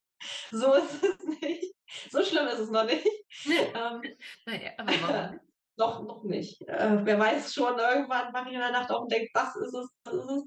[0.50, 1.74] So ist es nicht.
[2.10, 3.06] So schlimm ist es noch nicht.
[3.46, 4.02] ähm,
[4.46, 5.40] naja, aber warum?
[5.76, 6.60] noch, noch nicht.
[6.62, 9.74] Äh, wer weiß schon, irgendwann mache ich in der Nacht auch und denke, das ist
[9.74, 10.42] es, das ist es.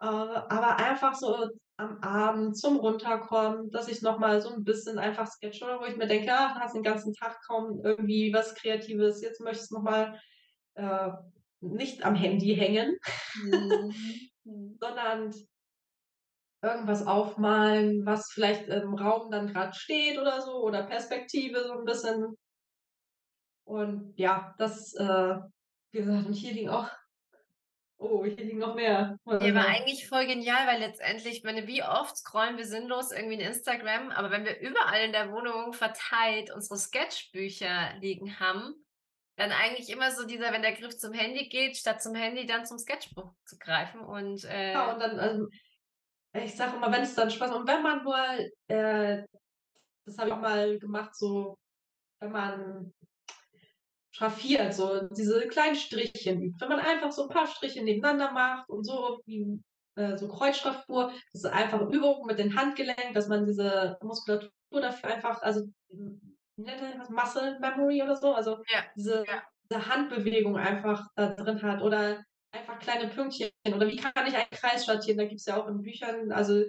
[0.00, 5.26] Äh, aber einfach so am Abend zum Runterkommen, dass ich nochmal so ein bisschen einfach
[5.26, 9.22] sketche, oder wo ich mir denke, ja, hast den ganzen Tag kaum irgendwie was Kreatives,
[9.22, 10.20] jetzt möchtest du nochmal
[10.74, 11.10] äh,
[11.60, 12.96] nicht am Handy hängen,
[14.44, 14.76] mhm.
[14.80, 15.34] sondern
[16.62, 21.84] irgendwas aufmalen, was vielleicht im Raum dann gerade steht oder so, oder Perspektive so ein
[21.84, 22.36] bisschen
[23.64, 25.36] und ja, das, äh,
[25.92, 26.88] wie gesagt, und hier liegen auch,
[27.98, 29.18] oh, hier liegen noch mehr.
[29.26, 33.34] Ja, war eigentlich voll genial, weil letztendlich, ich meine, wie oft scrollen wir sinnlos irgendwie
[33.34, 38.74] in Instagram, aber wenn wir überall in der Wohnung verteilt unsere Sketchbücher liegen haben,
[39.36, 42.66] dann eigentlich immer so dieser, wenn der Griff zum Handy geht, statt zum Handy dann
[42.66, 45.48] zum Sketchbuch zu greifen und äh, ja, und dann, also,
[46.34, 48.16] ich sage immer, wenn es dann Spaß macht und wenn man nur,
[48.68, 49.24] äh,
[50.04, 51.58] das habe ich auch mal gemacht, so,
[52.20, 52.92] wenn man
[54.14, 56.60] schraffiert, so diese kleinen Strichchen übt.
[56.60, 59.60] Wenn man einfach so ein paar Striche nebeneinander macht und so wie
[59.96, 65.10] äh, so Kreuzschraffur, das ist einfach Übung mit den Handgelenken, dass man diese Muskulatur dafür
[65.10, 65.68] einfach, also
[66.56, 68.84] Muscle Memory oder so, also ja.
[68.94, 69.24] Diese,
[69.68, 74.50] diese Handbewegung einfach da drin hat oder einfach kleine Pünktchen oder wie kann ich einen
[74.50, 76.62] Kreis schattieren, da gibt es ja auch in Büchern, also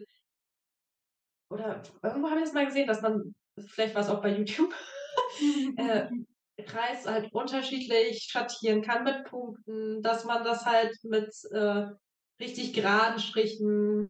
[1.52, 4.74] oder irgendwo habe ich es mal gesehen, dass man, vielleicht war es auch bei YouTube,
[5.78, 6.08] äh,
[6.64, 11.88] Kreis halt unterschiedlich schattieren kann mit Punkten, dass man das halt mit äh,
[12.39, 14.10] richtig geraden Strichen,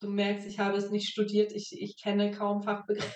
[0.00, 3.14] du merkst, ich habe es nicht studiert, ich, ich kenne kaum Fachbegriffe.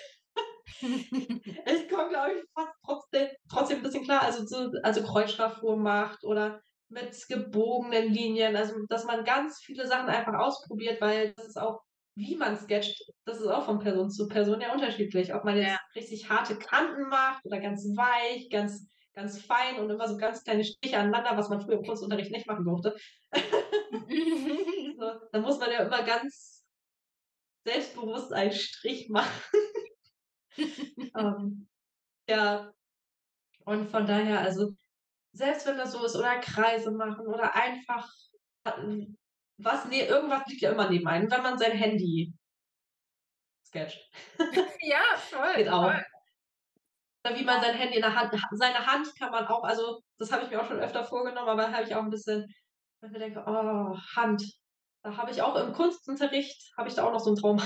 [0.81, 6.23] ich komme, glaube ich, fast trotzdem, trotzdem ein bisschen klar, also, so, also Kreuzschraffur macht
[6.23, 11.59] oder mit gebogenen Linien, also dass man ganz viele Sachen einfach ausprobiert, weil das ist
[11.59, 11.81] auch
[12.17, 15.35] wie man sketcht, das ist auch von Person zu Person ja unterschiedlich.
[15.35, 15.79] Ob man jetzt ja.
[15.95, 20.63] richtig harte Kanten macht oder ganz weich, ganz, ganz fein und immer so ganz kleine
[20.63, 22.95] Striche aneinander, was man früher im Kunstunterricht nicht machen durfte.
[23.31, 26.65] so, dann muss man ja immer ganz
[27.63, 29.43] selbstbewusst einen Strich machen.
[30.57, 31.67] ähm,
[32.27, 32.73] ja,
[33.65, 34.71] und von daher, also
[35.33, 38.11] selbst wenn das so ist, oder Kreise machen oder einfach
[39.57, 42.33] was, nee, irgendwas liegt ja immer neben einem, wenn man sein Handy
[43.65, 44.09] sketcht.
[44.81, 45.55] ja, voll.
[45.55, 45.91] Geht auch.
[45.91, 46.05] Voll.
[47.35, 50.45] Wie man sein Handy in der Hand, seine Hand kann man auch, also das habe
[50.45, 52.45] ich mir auch schon öfter vorgenommen, aber habe ich auch ein bisschen,
[53.01, 54.43] wenn ich denke, oh, Hand.
[55.03, 57.61] Da habe ich auch im Kunstunterricht, habe ich da auch noch so einen Traum.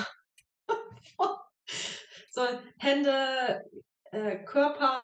[2.32, 2.48] so
[2.80, 3.62] Hände,
[4.12, 5.04] äh, Körper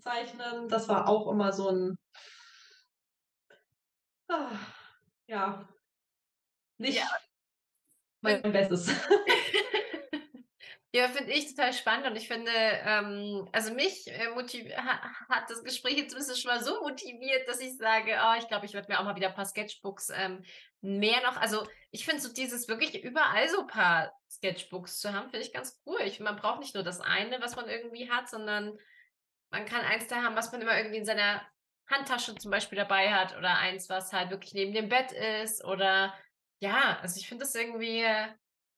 [0.00, 1.98] zeichnen, das war auch immer so ein,
[4.28, 4.50] ah,
[5.32, 5.68] ja,
[6.78, 7.08] nicht ja.
[8.20, 8.90] mein Bestes.
[10.94, 14.26] Ja, finde ich total spannend und ich finde, ähm, also mich äh,
[14.76, 18.46] hat das Gespräch jetzt ein bisschen schon mal so motiviert, dass ich sage, oh, ich
[18.46, 20.44] glaube, ich werde mir auch mal wieder ein paar Sketchbooks ähm,
[20.82, 25.30] mehr noch, also ich finde so dieses wirklich überall so ein paar Sketchbooks zu haben,
[25.30, 26.00] finde ich ganz cool.
[26.04, 28.76] Ich, man braucht nicht nur das eine, was man irgendwie hat, sondern
[29.50, 31.40] man kann eins da haben, was man immer irgendwie in seiner
[31.90, 36.14] Handtasche zum Beispiel dabei hat oder eins, was halt wirklich neben dem Bett ist oder
[36.60, 38.04] ja, also ich finde das irgendwie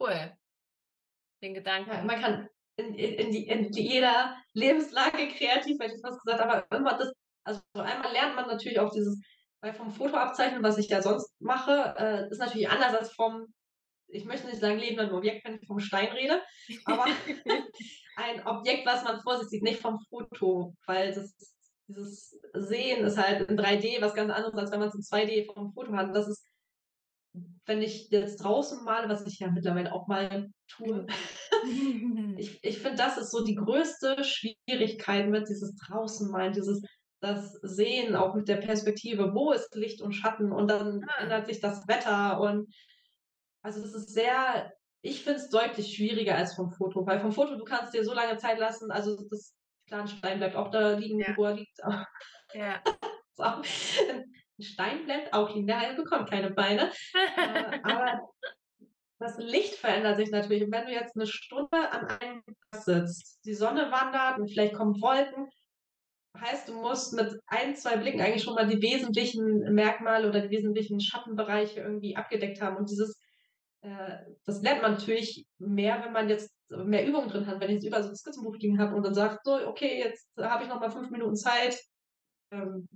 [0.00, 0.36] cool,
[1.42, 1.90] den Gedanken.
[1.90, 6.66] Ja, man kann in, in, die, in jeder Lebenslage kreativ, hätte ich fast gesagt, aber
[6.76, 7.12] immer das,
[7.44, 9.20] also einmal lernt man natürlich auch dieses,
[9.60, 13.52] weil vom Foto abzeichnen, was ich ja sonst mache, äh, ist natürlich anders als vom
[14.08, 16.42] ich möchte nicht sagen lebenden Objekt, wenn ich vom Stein rede,
[16.84, 17.04] aber
[18.16, 21.53] ein Objekt, was man vor sich sieht, nicht vom Foto, weil das,
[21.88, 25.52] dieses Sehen ist halt in 3D was ganz anderes, als wenn man es in 2D
[25.52, 26.14] vom Foto hat.
[26.14, 26.46] Das ist,
[27.66, 31.06] wenn ich jetzt draußen male, was ich ja mittlerweile auch mal tue,
[32.38, 36.82] ich, ich finde, das ist so die größte Schwierigkeit mit dieses draußen malen, dieses
[37.20, 41.22] das Sehen auch mit der Perspektive, wo ist Licht und Schatten und dann ah.
[41.22, 42.72] ändert sich das Wetter und
[43.62, 44.70] also das ist sehr,
[45.00, 48.12] ich finde es deutlich schwieriger als vom Foto, weil vom Foto du kannst dir so
[48.12, 49.54] lange Zeit lassen, also das
[49.86, 51.36] klar, ein Stein bleibt auch da liegen, ja.
[51.36, 51.78] wo er liegt.
[52.54, 52.82] Ja.
[53.34, 53.42] so.
[53.42, 53.64] Ein
[54.62, 56.90] Stein bleibt auch liegen, der Heil bekommt keine Beine.
[57.36, 58.20] äh, aber
[59.18, 60.64] das Licht verändert sich natürlich.
[60.64, 64.74] Und wenn du jetzt eine Stunde an einem Platz sitzt, die Sonne wandert und vielleicht
[64.74, 65.48] kommen Wolken,
[66.38, 70.50] heißt, du musst mit ein, zwei Blicken eigentlich schon mal die wesentlichen Merkmale oder die
[70.50, 72.76] wesentlichen Schattenbereiche irgendwie abgedeckt haben.
[72.76, 73.16] Und dieses,
[74.44, 77.60] das lernt man natürlich mehr, wenn man jetzt mehr Übung drin hat.
[77.60, 80.30] Wenn ich jetzt über so ein Skizzenbuch liegen habe und dann sagt, so, okay, jetzt
[80.38, 81.78] habe ich noch mal fünf Minuten Zeit,
[82.50, 82.88] ähm,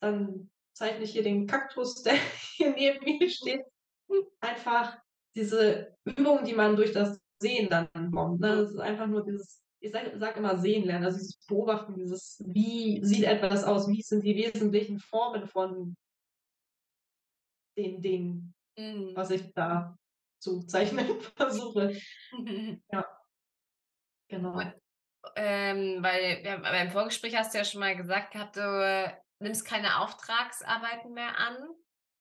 [0.00, 2.14] dann zeichne ich hier den Kaktus, der
[2.56, 3.64] hier neben mir steht.
[4.40, 4.98] Einfach
[5.36, 8.40] diese Übung, die man durch das Sehen dann bekommt.
[8.40, 8.56] Ne?
[8.56, 12.42] Das ist einfach nur dieses ich sage sag immer sehen lernen, also dieses Beobachten, dieses,
[12.46, 15.94] wie sieht etwas aus, wie sind die wesentlichen Formen von
[17.76, 19.12] den Dingen, mhm.
[19.14, 19.96] was ich da
[20.38, 21.96] zu zeichnen versuche.
[22.92, 23.18] ja,
[24.28, 24.60] genau.
[25.36, 30.00] Ähm, weil ja, beim Vorgespräch hast du ja schon mal gesagt gehabt, du nimmst keine
[30.00, 31.56] Auftragsarbeiten mehr an,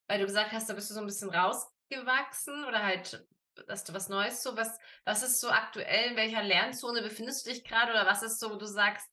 [0.08, 3.26] weil du gesagt hast, da bist du so ein bisschen rausgewachsen oder halt
[3.68, 7.52] dass du was Neues so, was, was ist so aktuell, in welcher Lernzone befindest du
[7.52, 9.08] dich gerade oder was ist so, wo du sagst,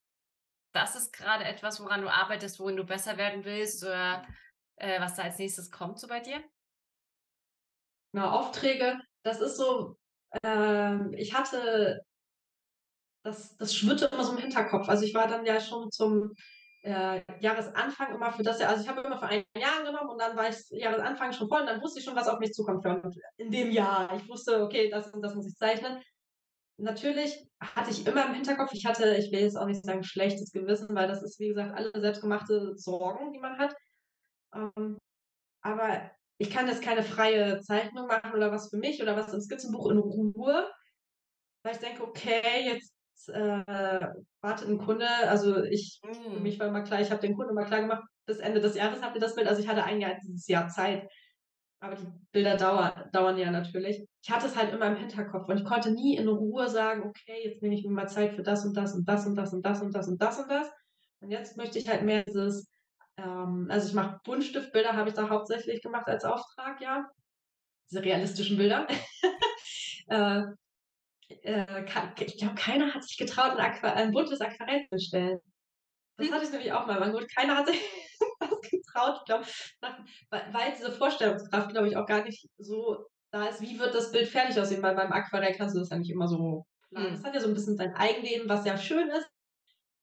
[0.73, 4.25] das ist gerade etwas, woran du arbeitest, worin du besser werden willst oder
[4.77, 6.43] äh, was da als nächstes kommt so bei dir?
[8.13, 9.97] Genau, Aufträge, das ist so,
[10.43, 12.01] ähm, ich hatte,
[13.23, 14.89] das, das schwirrte immer so im Hinterkopf.
[14.89, 16.33] Also ich war dann ja schon zum
[16.83, 20.19] äh, Jahresanfang immer für das Jahr, also ich habe immer für ein Jahr angenommen und
[20.19, 22.83] dann war ich Jahresanfang schon voll und dann wusste ich schon, was auf mich zukommt
[22.83, 23.01] für
[23.37, 24.13] in dem Jahr.
[24.15, 26.01] Ich wusste, okay, das und das muss ich zeichnen.
[26.77, 30.51] Natürlich hatte ich immer im Hinterkopf, ich hatte, ich will jetzt auch nicht sagen, schlechtes
[30.51, 33.75] Gewissen, weil das ist, wie gesagt, alle selbstgemachte Sorgen, die man hat.
[34.55, 34.97] Ähm,
[35.61, 36.11] aber
[36.41, 39.91] ich kann jetzt keine freie Zeichnung machen oder was für mich oder was im Skizzenbuch
[39.91, 40.67] in Ruhe,
[41.63, 44.07] weil ich denke, okay, jetzt äh,
[44.41, 47.65] wartet ein Kunde, also ich, für mich war immer klar, ich habe den Kunden immer
[47.65, 50.15] klar gemacht, bis Ende des Jahres habt ihr das Bild, also ich hatte ein Jahr
[50.23, 51.07] dieses Jahr Zeit.
[51.79, 54.03] Aber die Bilder dauern, dauern ja natürlich.
[54.23, 57.43] Ich hatte es halt immer im Hinterkopf und ich konnte nie in Ruhe sagen, okay,
[57.43, 59.63] jetzt nehme ich mir mal Zeit für das und das und das und das und
[59.63, 60.71] das und das und das und das.
[61.21, 62.67] Und jetzt möchte ich halt mehr dieses,
[63.21, 67.05] ähm, also ich mache Buntstiftbilder, habe ich da hauptsächlich gemacht als Auftrag, ja.
[67.89, 68.87] Diese realistischen Bilder.
[70.07, 70.41] äh,
[71.43, 71.85] äh,
[72.19, 75.39] ich glaube, keiner hat sich getraut, ein, Aqua ein buntes Aquarell zu stellen.
[76.17, 76.33] Das hm.
[76.33, 76.99] hatte ich nämlich auch mal.
[76.99, 77.79] Man, gut, keiner hat sich
[78.39, 79.45] das getraut, ich glaube,
[80.29, 84.27] weil diese Vorstellungskraft, glaube ich, auch gar nicht so da ist, wie wird das Bild
[84.27, 87.13] fertig aussehen, weil beim Aquarell kannst du das ja nicht immer so planen.
[87.13, 87.25] Es mhm.
[87.25, 89.29] hat ja so ein bisschen sein Eigenleben, was ja schön ist.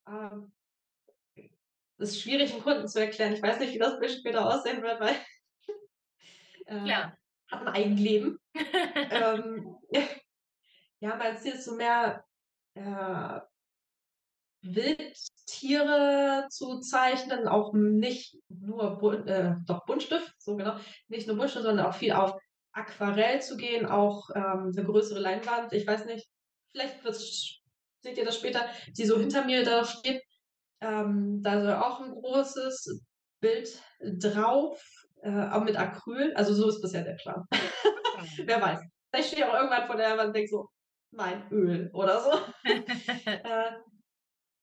[0.09, 0.53] Ähm,
[1.99, 3.33] es ist schwierig, einen Kunden zu erklären.
[3.33, 5.17] Ich weiß nicht, wie das Bild später aussehen wird, weil
[6.67, 7.17] äh, ja.
[7.51, 8.39] hat ein Eigenleben.
[8.55, 9.77] ähm,
[11.01, 12.25] ja, mein Ziel ist so mehr
[12.75, 13.41] äh,
[14.63, 20.77] Wildtiere zu zeichnen, auch nicht nur Bun äh, doch Buntstift, so genau,
[21.09, 22.41] nicht nur Buntstift, sondern auch viel auf
[22.73, 25.73] Aquarell zu gehen, auch ähm, eine größere Leinwand.
[25.73, 26.29] Ich weiß nicht,
[26.71, 27.01] vielleicht
[28.03, 30.23] seht ihr das später, die so hinter mir da steht.
[30.81, 33.03] Ähm, da soll auch ein großes
[33.41, 34.81] Bild drauf,
[35.23, 36.33] äh, auch mit Acryl.
[36.35, 37.45] Also so ist bisher der Plan.
[38.45, 38.81] Wer weiß.
[39.11, 40.69] Vielleicht stehe ich auch irgendwann vor der Wand und denke so,
[41.11, 42.31] mein Öl oder so.
[43.27, 43.73] äh,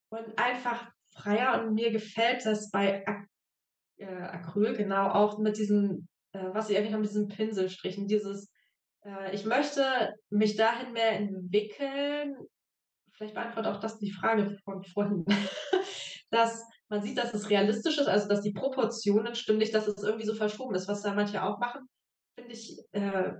[0.09, 3.27] und einfach freier und mir gefällt das bei Ac
[3.97, 8.51] äh, Acryl genau auch mit diesen, äh, was ich eigentlich noch mit diesen Pinselstrichen, dieses,
[9.05, 12.35] äh, ich möchte mich dahin mehr entwickeln.
[13.17, 15.25] Vielleicht beantwortet auch das die Frage von vorhin,
[16.31, 20.03] dass man sieht, dass es realistisch ist, also dass die Proportionen stimmen, nicht, dass es
[20.03, 21.89] irgendwie so verschoben ist, was da manche auch machen,
[22.37, 23.33] finde ich, äh,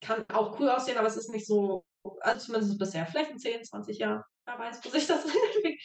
[0.00, 1.84] kann auch cool aussehen, aber es ist nicht so
[2.20, 5.80] also zumindest bisher, vielleicht in 10, 20 Jahren, wer weiß, wo sich das entwickelt,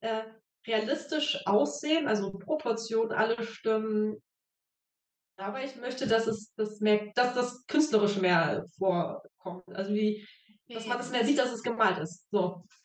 [0.00, 0.22] äh,
[0.66, 4.22] realistisch aussehen, also Proportionen, alle stimmen.
[5.36, 9.64] Aber ich möchte, dass es das mehr, dass das Künstlerische mehr vorkommt.
[9.74, 10.26] Also wie,
[10.68, 12.28] dass man das mehr sieht, dass es gemalt ist.
[12.30, 12.81] So, so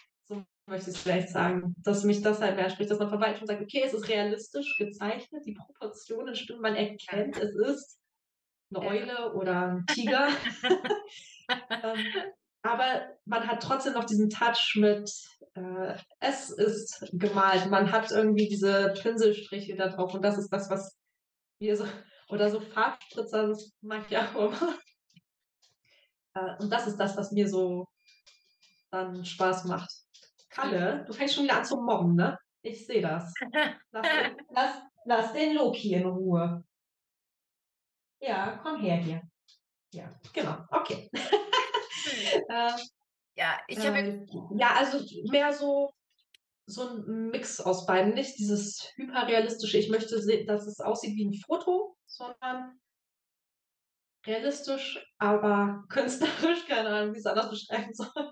[0.68, 1.76] möchte ich es vielleicht sagen.
[1.84, 4.78] Dass mich das halt mehr spricht, dass man verwaltet und sagt, okay, es ist realistisch
[4.78, 7.99] gezeichnet, die Proportionen stimmen, man erkennt, es ist
[8.74, 10.28] eine Eule oder ein Tiger.
[11.84, 12.05] ähm,
[12.61, 15.09] aber man hat trotzdem noch diesen Touch mit,
[15.53, 17.70] äh, es ist gemalt.
[17.70, 20.97] Man hat irgendwie diese Pinselstriche da drauf und das ist das, was
[21.59, 21.86] wir so,
[22.30, 24.78] oder so Farbspritzer, das mag ich auch immer.
[26.34, 27.88] Äh, und das ist das, was mir so
[28.91, 29.89] dann Spaß macht.
[30.57, 32.37] Kalle, du fängst schon wieder an zu mobben, ne?
[32.63, 33.31] Ich sehe das.
[33.91, 34.07] Lass,
[34.49, 36.63] lass, lass den Loki in Ruhe.
[38.19, 39.21] Ja, komm her hier.
[39.93, 40.57] Ja, genau.
[40.71, 41.09] Okay.
[41.13, 42.71] äh,
[43.35, 43.99] ja, ich habe.
[43.99, 44.25] Äh,
[44.57, 44.99] ja, also
[45.29, 45.93] mehr so,
[46.65, 48.15] so ein Mix aus beiden.
[48.15, 52.79] Nicht dieses hyperrealistische, ich möchte, dass es aussieht wie ein Foto, sondern
[54.25, 58.31] realistisch, aber künstlerisch, keine Ahnung, wie es anders beschreiben soll.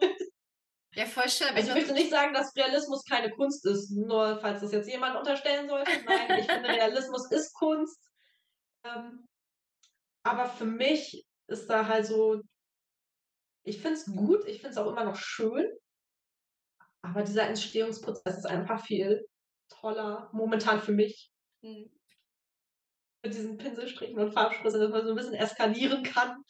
[0.95, 1.49] Ja, voll schön.
[1.49, 5.17] Also ich möchte nicht sagen, dass Realismus keine Kunst ist, nur falls das jetzt jemand
[5.17, 5.91] unterstellen sollte.
[6.05, 7.99] Nein, ich finde, Realismus ist Kunst.
[8.85, 9.27] Ähm,
[10.23, 12.41] aber für mich ist da halt so,
[13.63, 15.69] ich finde es gut, ich finde es auch immer noch schön.
[17.01, 19.27] Aber dieser Entstehungsprozess ist einfach viel
[19.69, 21.29] toller, momentan für mich.
[21.61, 21.91] Mhm.
[23.21, 26.41] Mit diesen Pinselstrichen und Farbspritzen, dass man so ein bisschen eskalieren kann.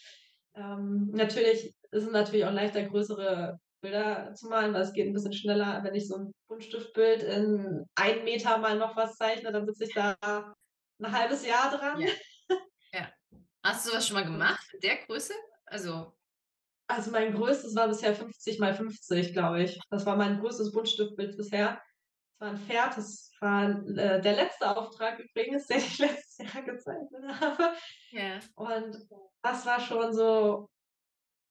[0.54, 5.14] Ähm, natürlich ist es natürlich auch leichter, größere Bilder zu malen, weil es geht ein
[5.14, 5.84] bisschen schneller.
[5.84, 9.94] Wenn ich so ein Buntstiftbild in ein Meter mal noch was zeichne, dann sitze ich
[9.94, 12.02] da ein halbes Jahr dran.
[12.02, 12.10] Ja.
[12.94, 13.12] ja.
[13.64, 15.34] Hast du sowas schon mal gemacht in der Größe?
[15.66, 16.14] Also.
[16.88, 19.80] Also mein größtes war bisher 50 mal 50, glaube ich.
[19.90, 21.82] Das war mein größtes Buntstiftbild bisher.
[22.38, 26.64] Das war ein Pferd, das war äh, der letzte Auftrag übrigens, den ich letztes Jahr
[26.64, 27.74] gezeichnet habe.
[28.12, 28.40] Ja.
[28.56, 28.98] Und
[29.42, 30.70] das war schon so,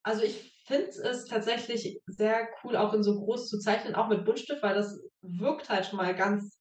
[0.04, 4.24] also ich finde es tatsächlich sehr cool, auch in so groß zu zeichnen, auch mit
[4.24, 6.60] Buntstift, weil das wirkt halt schon mal ganz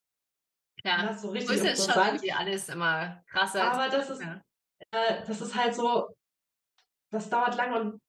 [0.84, 3.72] ja, so richtig so ist schon alles immer krasser.
[3.72, 4.42] Aber das ist, ja.
[4.92, 6.10] äh, das ist halt so,
[7.12, 8.02] das dauert lang und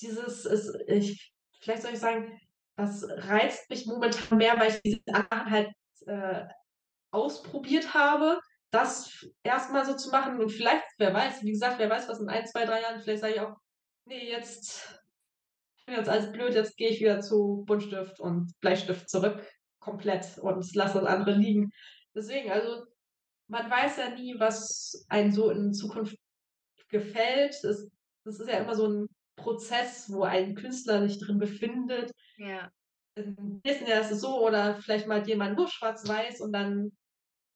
[0.00, 2.38] dieses ist, ich, vielleicht soll ich sagen,
[2.76, 5.72] das reizt mich momentan mehr, weil ich diese Sachen halt
[6.06, 6.46] äh,
[7.10, 8.40] ausprobiert habe,
[8.70, 12.28] das erstmal so zu machen und vielleicht, wer weiß, wie gesagt, wer weiß, was in
[12.28, 13.56] ein, zwei, drei Jahren, vielleicht sage ich auch,
[14.06, 15.02] nee, jetzt,
[15.88, 19.46] jetzt alles blöd, jetzt gehe ich wieder zu Buntstift und Bleistift zurück,
[19.80, 21.70] komplett und lasse das andere liegen.
[22.14, 22.84] Deswegen, also
[23.48, 26.16] man weiß ja nie, was einem so in Zukunft
[26.88, 27.56] gefällt.
[27.62, 27.88] Das,
[28.24, 32.12] das ist ja immer so ein Prozess, wo ein Künstler sich drin befindet.
[32.38, 32.70] Ja.
[33.16, 36.90] Im nächsten Jahr ist es so, oder vielleicht mal jemand nur schwarz-weiß und dann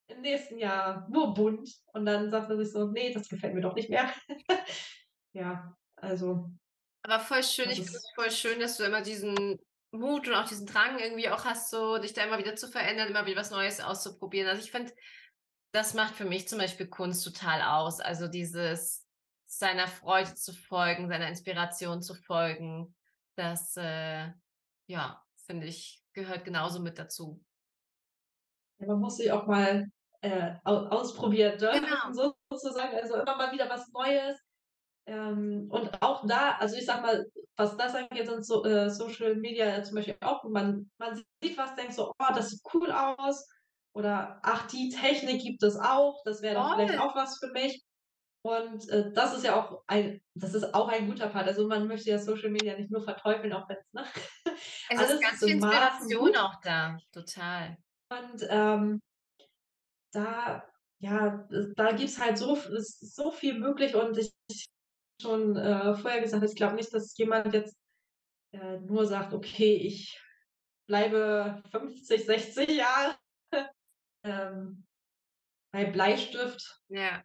[0.09, 3.61] im nächsten Jahr nur bunt und dann sagt er sich so, nee, das gefällt mir
[3.61, 4.11] doch nicht mehr.
[5.33, 6.51] ja, also.
[7.03, 9.59] Aber voll schön, ich finde es voll schön, dass du immer diesen
[9.93, 13.09] Mut und auch diesen Drang irgendwie auch hast, so dich da immer wieder zu verändern,
[13.09, 14.49] immer wieder was Neues auszuprobieren.
[14.49, 14.93] Also ich finde,
[15.73, 18.01] das macht für mich zum Beispiel Kunst total aus.
[18.01, 19.07] Also dieses
[19.47, 22.95] seiner Freude zu folgen, seiner Inspiration zu folgen,
[23.37, 24.31] das, äh,
[24.87, 27.43] ja, finde ich, gehört genauso mit dazu.
[28.79, 29.91] Man muss sich auch mal
[30.21, 31.81] äh, ausprobieren, ne?
[31.81, 32.35] genau.
[32.51, 32.97] sozusagen.
[32.97, 34.39] Also immer mal wieder was Neues.
[35.09, 37.25] Ähm, und auch da, also ich sag mal,
[37.57, 41.75] was das angeht, sind so, äh, Social Media zum Beispiel auch, man, man sieht was,
[41.75, 43.49] denkt so, oh, das sieht cool aus.
[43.95, 47.83] Oder ach, die Technik gibt es auch, das wäre doch vielleicht auch was für mich.
[48.43, 51.49] Und äh, das ist ja auch ein, das ist auch ein guter Part.
[51.49, 54.05] Also man möchte ja Social Media nicht nur verteufeln, auch wenn es, ne?
[54.91, 57.77] Es ist ganz viel Inspiration auch da, total.
[58.11, 59.01] Und ähm,
[60.13, 60.65] da,
[61.01, 64.69] ja, da gibt es halt so, so viel möglich und ich
[65.21, 67.77] schon äh, vorher gesagt, ich glaube nicht, dass jemand jetzt
[68.53, 70.21] äh, nur sagt, okay, ich
[70.87, 73.17] bleibe 50, 60 Jahre
[74.25, 74.87] ähm,
[75.73, 76.81] bei Bleistift.
[76.89, 77.23] Ja.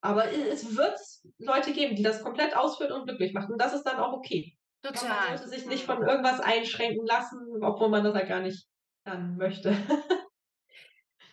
[0.00, 0.98] Aber es wird
[1.38, 3.52] Leute geben, die das komplett ausführen und glücklich machen.
[3.52, 4.56] Und das ist dann auch okay.
[4.82, 5.28] Total.
[5.28, 8.66] Man sollte sich nicht von irgendwas einschränken lassen, obwohl man das ja gar nicht
[9.04, 9.76] dann möchte.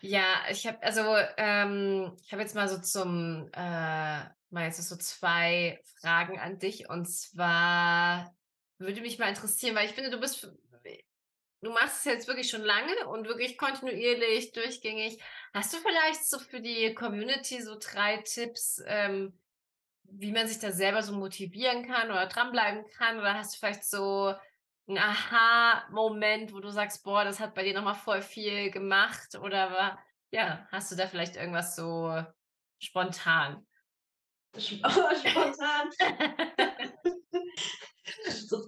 [0.00, 1.02] ja, ich habe also
[1.36, 4.20] ähm, ich habe jetzt mal so zum äh,
[4.52, 6.88] mal jetzt so zwei Fragen an dich.
[6.88, 8.34] Und zwar
[8.78, 10.42] würde mich mal interessieren, weil ich finde, du bist,
[11.62, 15.22] du machst es jetzt wirklich schon lange und wirklich kontinuierlich, durchgängig.
[15.52, 19.38] Hast du vielleicht so für die Community so drei Tipps, ähm,
[20.04, 23.18] wie man sich da selber so motivieren kann oder dranbleiben kann?
[23.18, 24.34] Oder hast du vielleicht so
[24.88, 29.36] einen Aha-Moment, wo du sagst, boah, das hat bei dir nochmal voll viel gemacht?
[29.36, 29.98] Oder
[30.30, 32.24] ja, hast du da vielleicht irgendwas so
[32.78, 33.66] spontan?
[34.58, 35.90] spontan.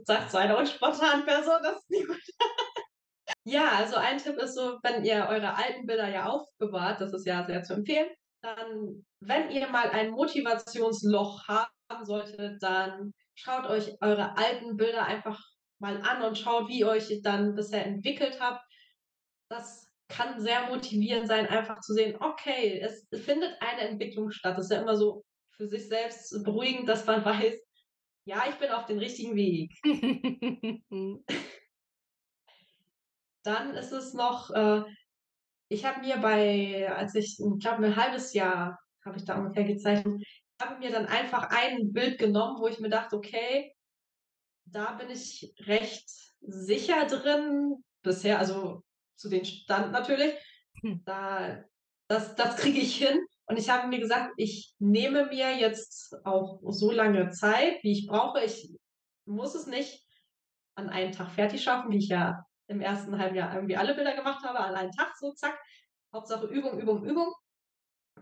[0.04, 2.16] sagt so eine unspontan Person, das ist nicht gut.
[3.44, 7.26] ja, also ein Tipp ist so, wenn ihr eure alten Bilder ja aufbewahrt, das ist
[7.26, 8.10] ja sehr zu empfehlen,
[8.42, 15.40] dann, wenn ihr mal ein Motivationsloch haben solltet, dann schaut euch eure alten Bilder einfach
[15.78, 18.64] mal an und schaut, wie ihr euch dann bisher entwickelt habt.
[19.48, 24.58] Das kann sehr motivierend sein, einfach zu sehen, okay, es findet eine Entwicklung statt.
[24.58, 25.24] Das ist ja immer so
[25.62, 27.54] für sich selbst beruhigend, dass man weiß,
[28.24, 29.72] ja, ich bin auf dem richtigen Weg.
[33.44, 34.82] Dann ist es noch, äh,
[35.68, 39.64] ich habe mir bei, als ich, ich glaube, ein halbes Jahr habe ich da ungefähr
[39.64, 40.22] gezeichnet,
[40.60, 43.74] habe mir dann einfach ein Bild genommen, wo ich mir dachte, okay,
[44.64, 46.08] da bin ich recht
[46.40, 48.84] sicher drin bisher, also
[49.16, 50.34] zu den Stand natürlich.
[50.82, 51.02] Hm.
[51.04, 51.64] Da,
[52.12, 53.26] das, das kriege ich hin.
[53.46, 58.06] Und ich habe mir gesagt, ich nehme mir jetzt auch so lange Zeit, wie ich
[58.06, 58.42] brauche.
[58.42, 58.70] Ich
[59.24, 60.06] muss es nicht
[60.74, 64.14] an einem Tag fertig schaffen, wie ich ja im ersten halben Jahr irgendwie alle Bilder
[64.14, 65.58] gemacht habe, an einem Tag so, zack.
[66.12, 67.34] Hauptsache Übung, Übung, Übung.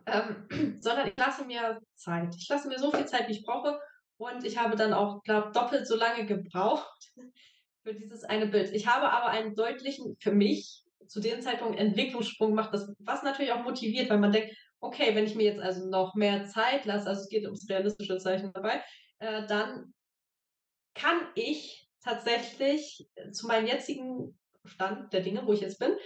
[0.07, 0.47] Ähm,
[0.81, 2.35] sondern ich lasse mir Zeit.
[2.37, 3.81] Ich lasse mir so viel Zeit, wie ich brauche.
[4.17, 7.13] Und ich habe dann auch, glaube doppelt so lange gebraucht
[7.83, 8.73] für dieses eine Bild.
[8.73, 13.51] Ich habe aber einen deutlichen, für mich, zu dem Zeitpunkt Entwicklungssprung gemacht, das, was natürlich
[13.53, 17.09] auch motiviert, weil man denkt, okay, wenn ich mir jetzt also noch mehr Zeit lasse,
[17.09, 18.81] also es geht ums realistische Zeichen dabei,
[19.19, 19.93] äh, dann
[20.95, 25.97] kann ich tatsächlich zu meinem jetzigen Stand der Dinge, wo ich jetzt bin,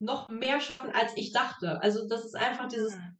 [0.00, 1.80] noch mehr schon, als ich dachte.
[1.80, 3.12] Also das ist einfach dieses, ah.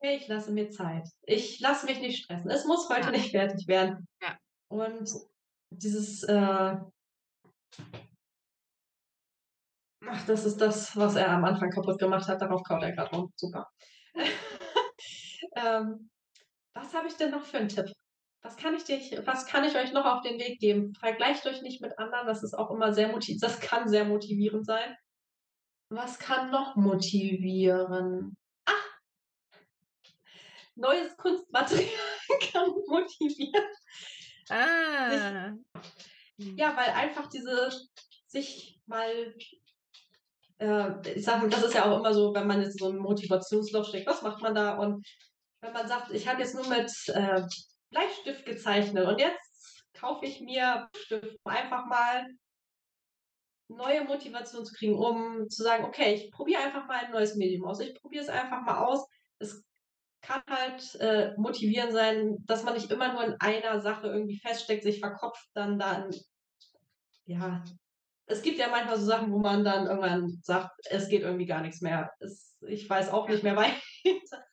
[0.00, 1.06] hey, ich lasse mir Zeit.
[1.22, 2.50] Ich lasse mich nicht stressen.
[2.50, 3.10] Es muss heute ja.
[3.12, 4.08] nicht fertig werden.
[4.20, 4.36] Ja.
[4.68, 5.08] Und
[5.70, 6.74] dieses, äh,
[10.08, 12.40] ach, das ist das, was er am Anfang kaputt gemacht hat.
[12.40, 13.32] Darauf kaut er gerade rum.
[13.36, 13.68] Super.
[15.56, 16.10] ähm,
[16.74, 17.92] was habe ich denn noch für einen Tipp?
[18.42, 20.94] Was kann ich dich, was kann ich euch noch auf den Weg geben?
[20.94, 24.66] Vergleicht euch nicht mit anderen, das ist auch immer sehr motivierend, das kann sehr motivierend
[24.66, 24.96] sein.
[25.90, 28.36] Was kann noch motivieren?
[28.64, 28.98] Ach!
[30.74, 31.88] Neues Kunstmaterial
[32.52, 33.64] kann motivieren.
[34.48, 35.52] Ah.
[36.36, 37.70] Ja, weil einfach diese
[38.26, 39.34] sich mal
[41.14, 44.06] ich sage, das ist ja auch immer so, wenn man jetzt so ein Motivationsloch steckt,
[44.06, 44.76] was macht man da?
[44.76, 45.06] Und
[45.60, 47.42] wenn man sagt, ich habe jetzt nur mit äh,
[47.90, 52.26] Bleistift gezeichnet und jetzt kaufe ich mir Stift, um einfach mal
[53.68, 57.64] neue Motivation zu kriegen, um zu sagen, okay, ich probiere einfach mal ein neues Medium
[57.64, 57.80] aus.
[57.80, 59.06] Ich probiere es einfach mal aus.
[59.38, 59.64] Es
[60.20, 64.82] kann halt äh, motivierend sein, dass man nicht immer nur in einer Sache irgendwie feststeckt,
[64.82, 66.10] sich verkopft, dann dann
[67.24, 67.62] ja
[68.26, 71.60] es gibt ja manchmal so Sachen, wo man dann irgendwann sagt, es geht irgendwie gar
[71.60, 72.12] nichts mehr.
[72.20, 74.44] Es, ich weiß auch nicht mehr weiter.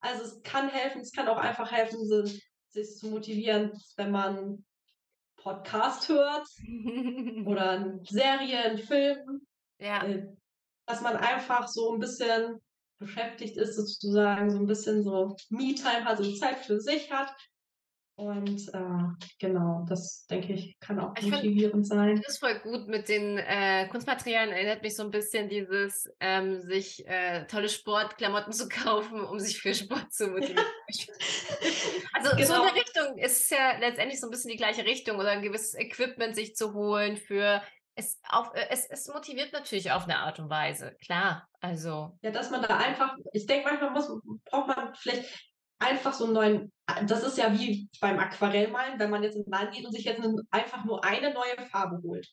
[0.00, 4.64] Also es kann helfen, es kann auch einfach helfen, sich zu motivieren, wenn man
[5.36, 6.46] Podcast hört
[7.46, 9.46] oder Serien, Film.
[9.78, 10.04] Ja.
[10.04, 10.26] Äh,
[10.86, 12.62] dass man einfach so ein bisschen
[12.98, 17.34] beschäftigt ist, sozusagen, so ein bisschen so Me-Time hat, so Zeit für sich hat
[18.16, 22.16] und äh, genau, das denke ich, kann auch ich motivierend find, sein.
[22.16, 24.54] Das ist voll gut mit den äh, Kunstmaterialien.
[24.54, 29.60] Erinnert mich so ein bisschen dieses, ähm, sich äh, tolle Sportklamotten zu kaufen, um sich
[29.60, 30.64] für Sport zu motivieren.
[32.14, 32.46] also genau.
[32.46, 35.30] so in der Richtung ist es ja letztendlich so ein bisschen die gleiche Richtung oder
[35.30, 37.60] ein gewisses Equipment sich zu holen für
[37.96, 41.46] es, auf, äh, es, es motiviert natürlich auf eine Art und Weise, klar.
[41.60, 42.16] Also.
[42.22, 44.08] Ja, dass man da einfach, ich denke, manchmal muss,
[44.46, 46.72] braucht man vielleicht einfach so einen neuen,
[47.06, 50.04] das ist ja wie beim Aquarellmalen, wenn man jetzt in den Laden geht und sich
[50.04, 52.26] jetzt einfach nur eine neue Farbe holt.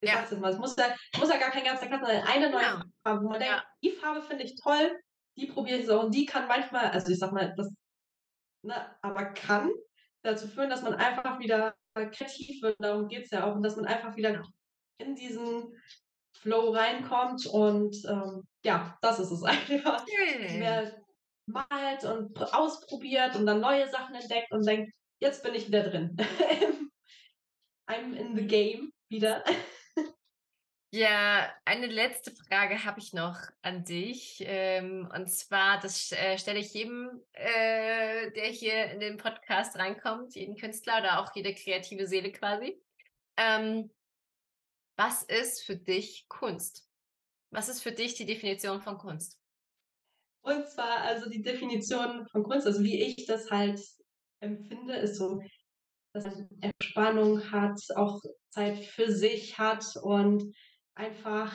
[0.00, 0.16] Ich ja.
[0.16, 2.82] sag's mal, es muss ja, muss ja gar kein ganzer Kasten sein, eine neue ja.
[3.02, 4.98] Farbe, wo man denkt, die Farbe finde ich toll,
[5.36, 7.72] die probiere ich so und die kann manchmal, also ich sag mal, das,
[8.62, 9.70] ne, aber kann
[10.22, 13.76] dazu führen, dass man einfach wieder kreativ wird, darum geht es ja auch, und dass
[13.76, 14.42] man einfach wieder
[14.98, 15.74] in diesen
[16.40, 20.04] Flow reinkommt und ähm, ja, das ist es einfach.
[20.06, 21.05] Mehr
[21.46, 26.16] malt und ausprobiert und dann neue Sachen entdeckt und denkt, jetzt bin ich wieder drin.
[27.88, 29.44] I'm in the game wieder.
[30.92, 34.42] Ja, eine letzte Frage habe ich noch an dich.
[34.46, 40.34] Ähm, und zwar, das äh, stelle ich jedem, äh, der hier in den Podcast reinkommt,
[40.36, 42.80] jeden Künstler oder auch jede kreative Seele quasi.
[43.36, 43.90] Ähm,
[44.96, 46.88] was ist für dich Kunst?
[47.50, 49.38] Was ist für dich die Definition von Kunst?
[50.46, 53.80] Und zwar, also die Definition von Kunst, also wie ich das halt
[54.38, 55.42] empfinde, ist so,
[56.12, 60.54] dass man Entspannung hat, auch Zeit für sich hat und
[60.94, 61.52] einfach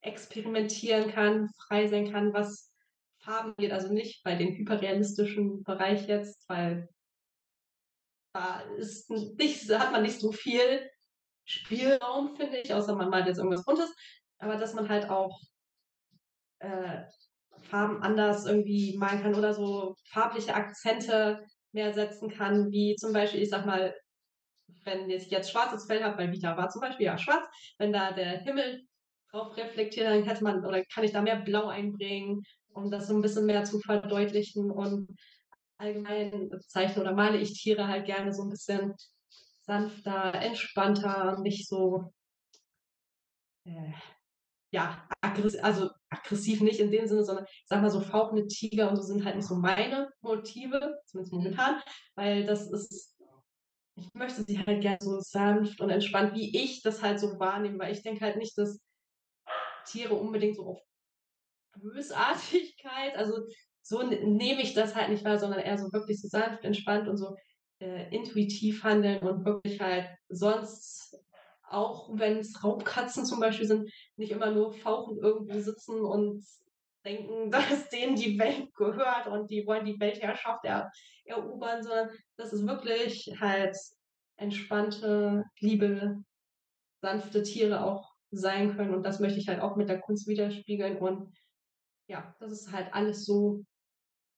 [0.00, 2.72] experimentieren kann, frei sein kann, was
[3.18, 3.70] Farben geht.
[3.70, 6.88] Also nicht bei dem hyperrealistischen Bereich jetzt, weil
[8.32, 10.90] da ist nicht, hat man nicht so viel
[11.44, 13.94] Spielraum, finde ich, außer man malt jetzt irgendwas Buntes.
[14.38, 15.38] Aber dass man halt auch
[16.60, 17.02] äh,
[17.72, 21.42] Farben anders irgendwie malen kann oder so farbliche Akzente
[21.72, 23.94] mehr setzen kann, wie zum Beispiel, ich sag mal,
[24.84, 27.44] wenn ich jetzt schwarzes Fell habe, weil Vita war zum Beispiel ja schwarz,
[27.78, 28.82] wenn da der Himmel
[29.30, 32.42] drauf reflektiert, dann hätte man oder kann ich da mehr Blau einbringen,
[32.74, 34.70] um das so ein bisschen mehr zu verdeutlichen.
[34.70, 35.08] Und
[35.78, 38.92] allgemein zeichne oder male ich Tiere halt gerne so ein bisschen
[39.62, 42.12] sanfter, entspannter, nicht so
[43.64, 43.92] äh,
[44.72, 48.90] ja, aggressiv, also aggressiv nicht in dem Sinne, sondern ich sag mal so fauchende Tiger
[48.90, 51.80] und so sind halt nicht so meine Motive, zumindest momentan,
[52.14, 53.18] weil das ist,
[53.96, 57.78] ich möchte sie halt gerne so sanft und entspannt, wie ich das halt so wahrnehme,
[57.78, 58.80] weil ich denke halt nicht, dass
[59.86, 60.80] Tiere unbedingt so auf
[61.78, 63.46] Bösartigkeit, also
[63.82, 67.18] so nehme ich das halt nicht wahr, sondern eher so wirklich so sanft, entspannt und
[67.18, 67.36] so
[67.80, 71.18] äh, intuitiv handeln und wirklich halt sonst
[71.72, 76.44] auch wenn es Raubkatzen zum Beispiel sind, nicht immer nur fauchend irgendwo sitzen und
[77.04, 80.90] denken, dass denen die Welt gehört und die wollen die Weltherrschaft er
[81.24, 83.76] erobern, sondern dass es wirklich halt
[84.36, 86.22] entspannte, liebe,
[87.00, 88.94] sanfte Tiere auch sein können.
[88.94, 90.96] Und das möchte ich halt auch mit der Kunst widerspiegeln.
[90.98, 91.32] Und
[92.08, 93.64] ja, dass es halt alles so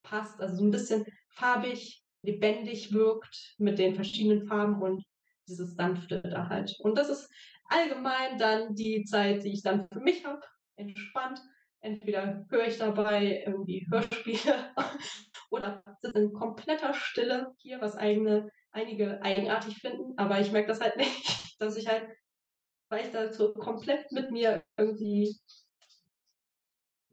[0.03, 5.05] passt, also so ein bisschen farbig, lebendig wirkt mit den verschiedenen Farben und
[5.49, 6.75] dieses Sanfte da halt.
[6.81, 7.31] Und das ist
[7.67, 10.41] allgemein dann die Zeit, die ich dann für mich habe,
[10.77, 11.41] entspannt.
[11.81, 14.75] Entweder höre ich dabei irgendwie Hörspiele
[15.51, 20.15] oder sitze in kompletter Stille hier, was eigene, einige eigenartig finden.
[20.17, 22.09] Aber ich merke das halt nicht, dass ich halt,
[22.89, 25.39] weil ich da so komplett mit mir irgendwie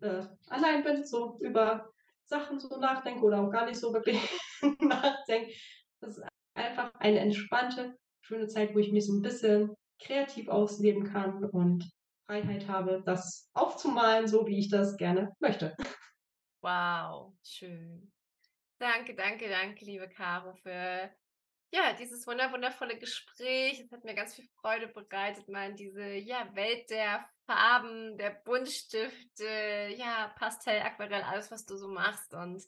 [0.01, 1.91] äh, allein bin, so über
[2.25, 4.17] Sachen so nachdenke oder auch gar nicht so wirklich
[4.79, 5.51] nachdenke.
[5.99, 7.97] Das ist einfach eine entspannte,
[8.31, 11.91] schöne Zeit, wo ich mich so ein bisschen kreativ ausleben kann und
[12.25, 15.75] Freiheit habe, das aufzumalen, so wie ich das gerne möchte.
[16.61, 18.09] Wow, schön.
[18.79, 21.11] Danke, danke, danke, liebe Caro, für
[21.73, 23.81] ja, dieses wundervolle Gespräch.
[23.81, 28.31] Es hat mir ganz viel Freude bereitet, mal in diese ja, Welt der Farben, der
[28.45, 32.33] Buntstifte, ja, Pastell, Aquarell, alles, was du so machst.
[32.33, 32.63] Und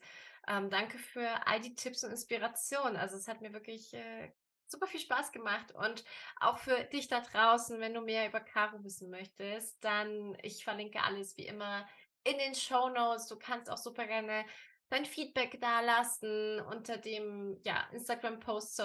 [0.48, 2.98] ähm, danke für all die Tipps und Inspirationen.
[2.98, 4.32] Also es hat mir wirklich äh,
[4.68, 6.04] super viel Spaß gemacht und
[6.40, 11.02] auch für dich da draußen, wenn du mehr über Caro wissen möchtest, dann ich verlinke
[11.02, 11.88] alles wie immer
[12.24, 13.28] in den Show Notes.
[13.28, 14.46] Du kannst auch super gerne
[14.90, 18.82] dein Feedback da lassen unter dem ja, Instagram-Post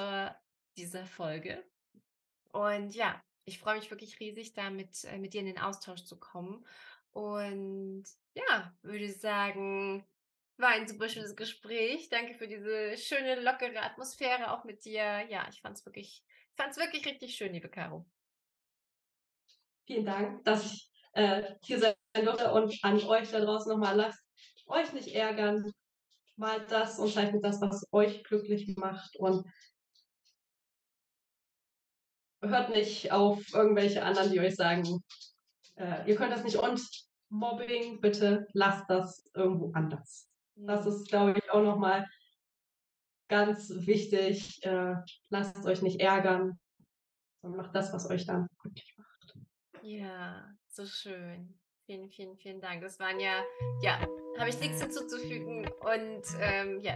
[0.77, 1.65] dieser Folge.
[2.53, 6.05] Und ja, ich freue mich wirklich riesig, da mit, äh, mit dir in den Austausch
[6.05, 6.67] zu kommen.
[7.13, 10.07] Und ja, würde sagen,
[10.59, 12.09] war ein super schönes Gespräch.
[12.09, 15.27] Danke für diese schöne, lockere Atmosphäre auch mit dir.
[15.31, 16.25] Ja, ich fand es wirklich,
[16.57, 18.07] wirklich richtig schön, liebe Caro.
[19.87, 24.23] Vielen Dank, dass ich äh, hier sein durfte und an euch da draußen nochmal lasst
[24.67, 25.73] euch nicht ärgern.
[26.37, 29.45] Malt das und zeichnet das, was euch glücklich macht und
[32.43, 35.03] hört nicht auf irgendwelche anderen, die euch sagen,
[35.75, 36.81] äh, ihr könnt das nicht und
[37.31, 40.28] Mobbing, bitte lasst das irgendwo anders.
[40.67, 42.07] Das ist, glaube ich, auch nochmal
[43.29, 44.65] ganz wichtig.
[44.65, 44.97] Äh,
[45.31, 46.59] lasst euch nicht ärgern,
[47.43, 49.39] sondern macht das, was euch dann glücklich macht.
[49.83, 51.59] Ja, so schön.
[51.87, 52.83] Vielen, vielen, vielen Dank.
[52.83, 53.43] Das waren ja,
[53.81, 53.99] ja,
[54.39, 55.67] habe ich nichts hinzuzufügen.
[55.81, 56.95] Und ähm, ja,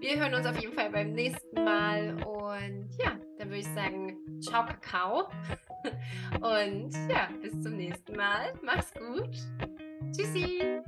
[0.00, 2.20] wir hören uns auf jeden Fall beim nächsten Mal.
[2.24, 5.30] Und ja, dann würde ich sagen, ciao Kakao.
[6.40, 8.52] Und ja, bis zum nächsten Mal.
[8.62, 9.36] Mach's gut.
[10.12, 10.80] Tschüssi.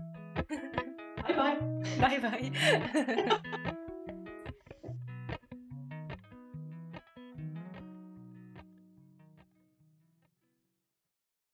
[1.27, 1.59] バイバイ。
[2.01, 2.53] バイバイ。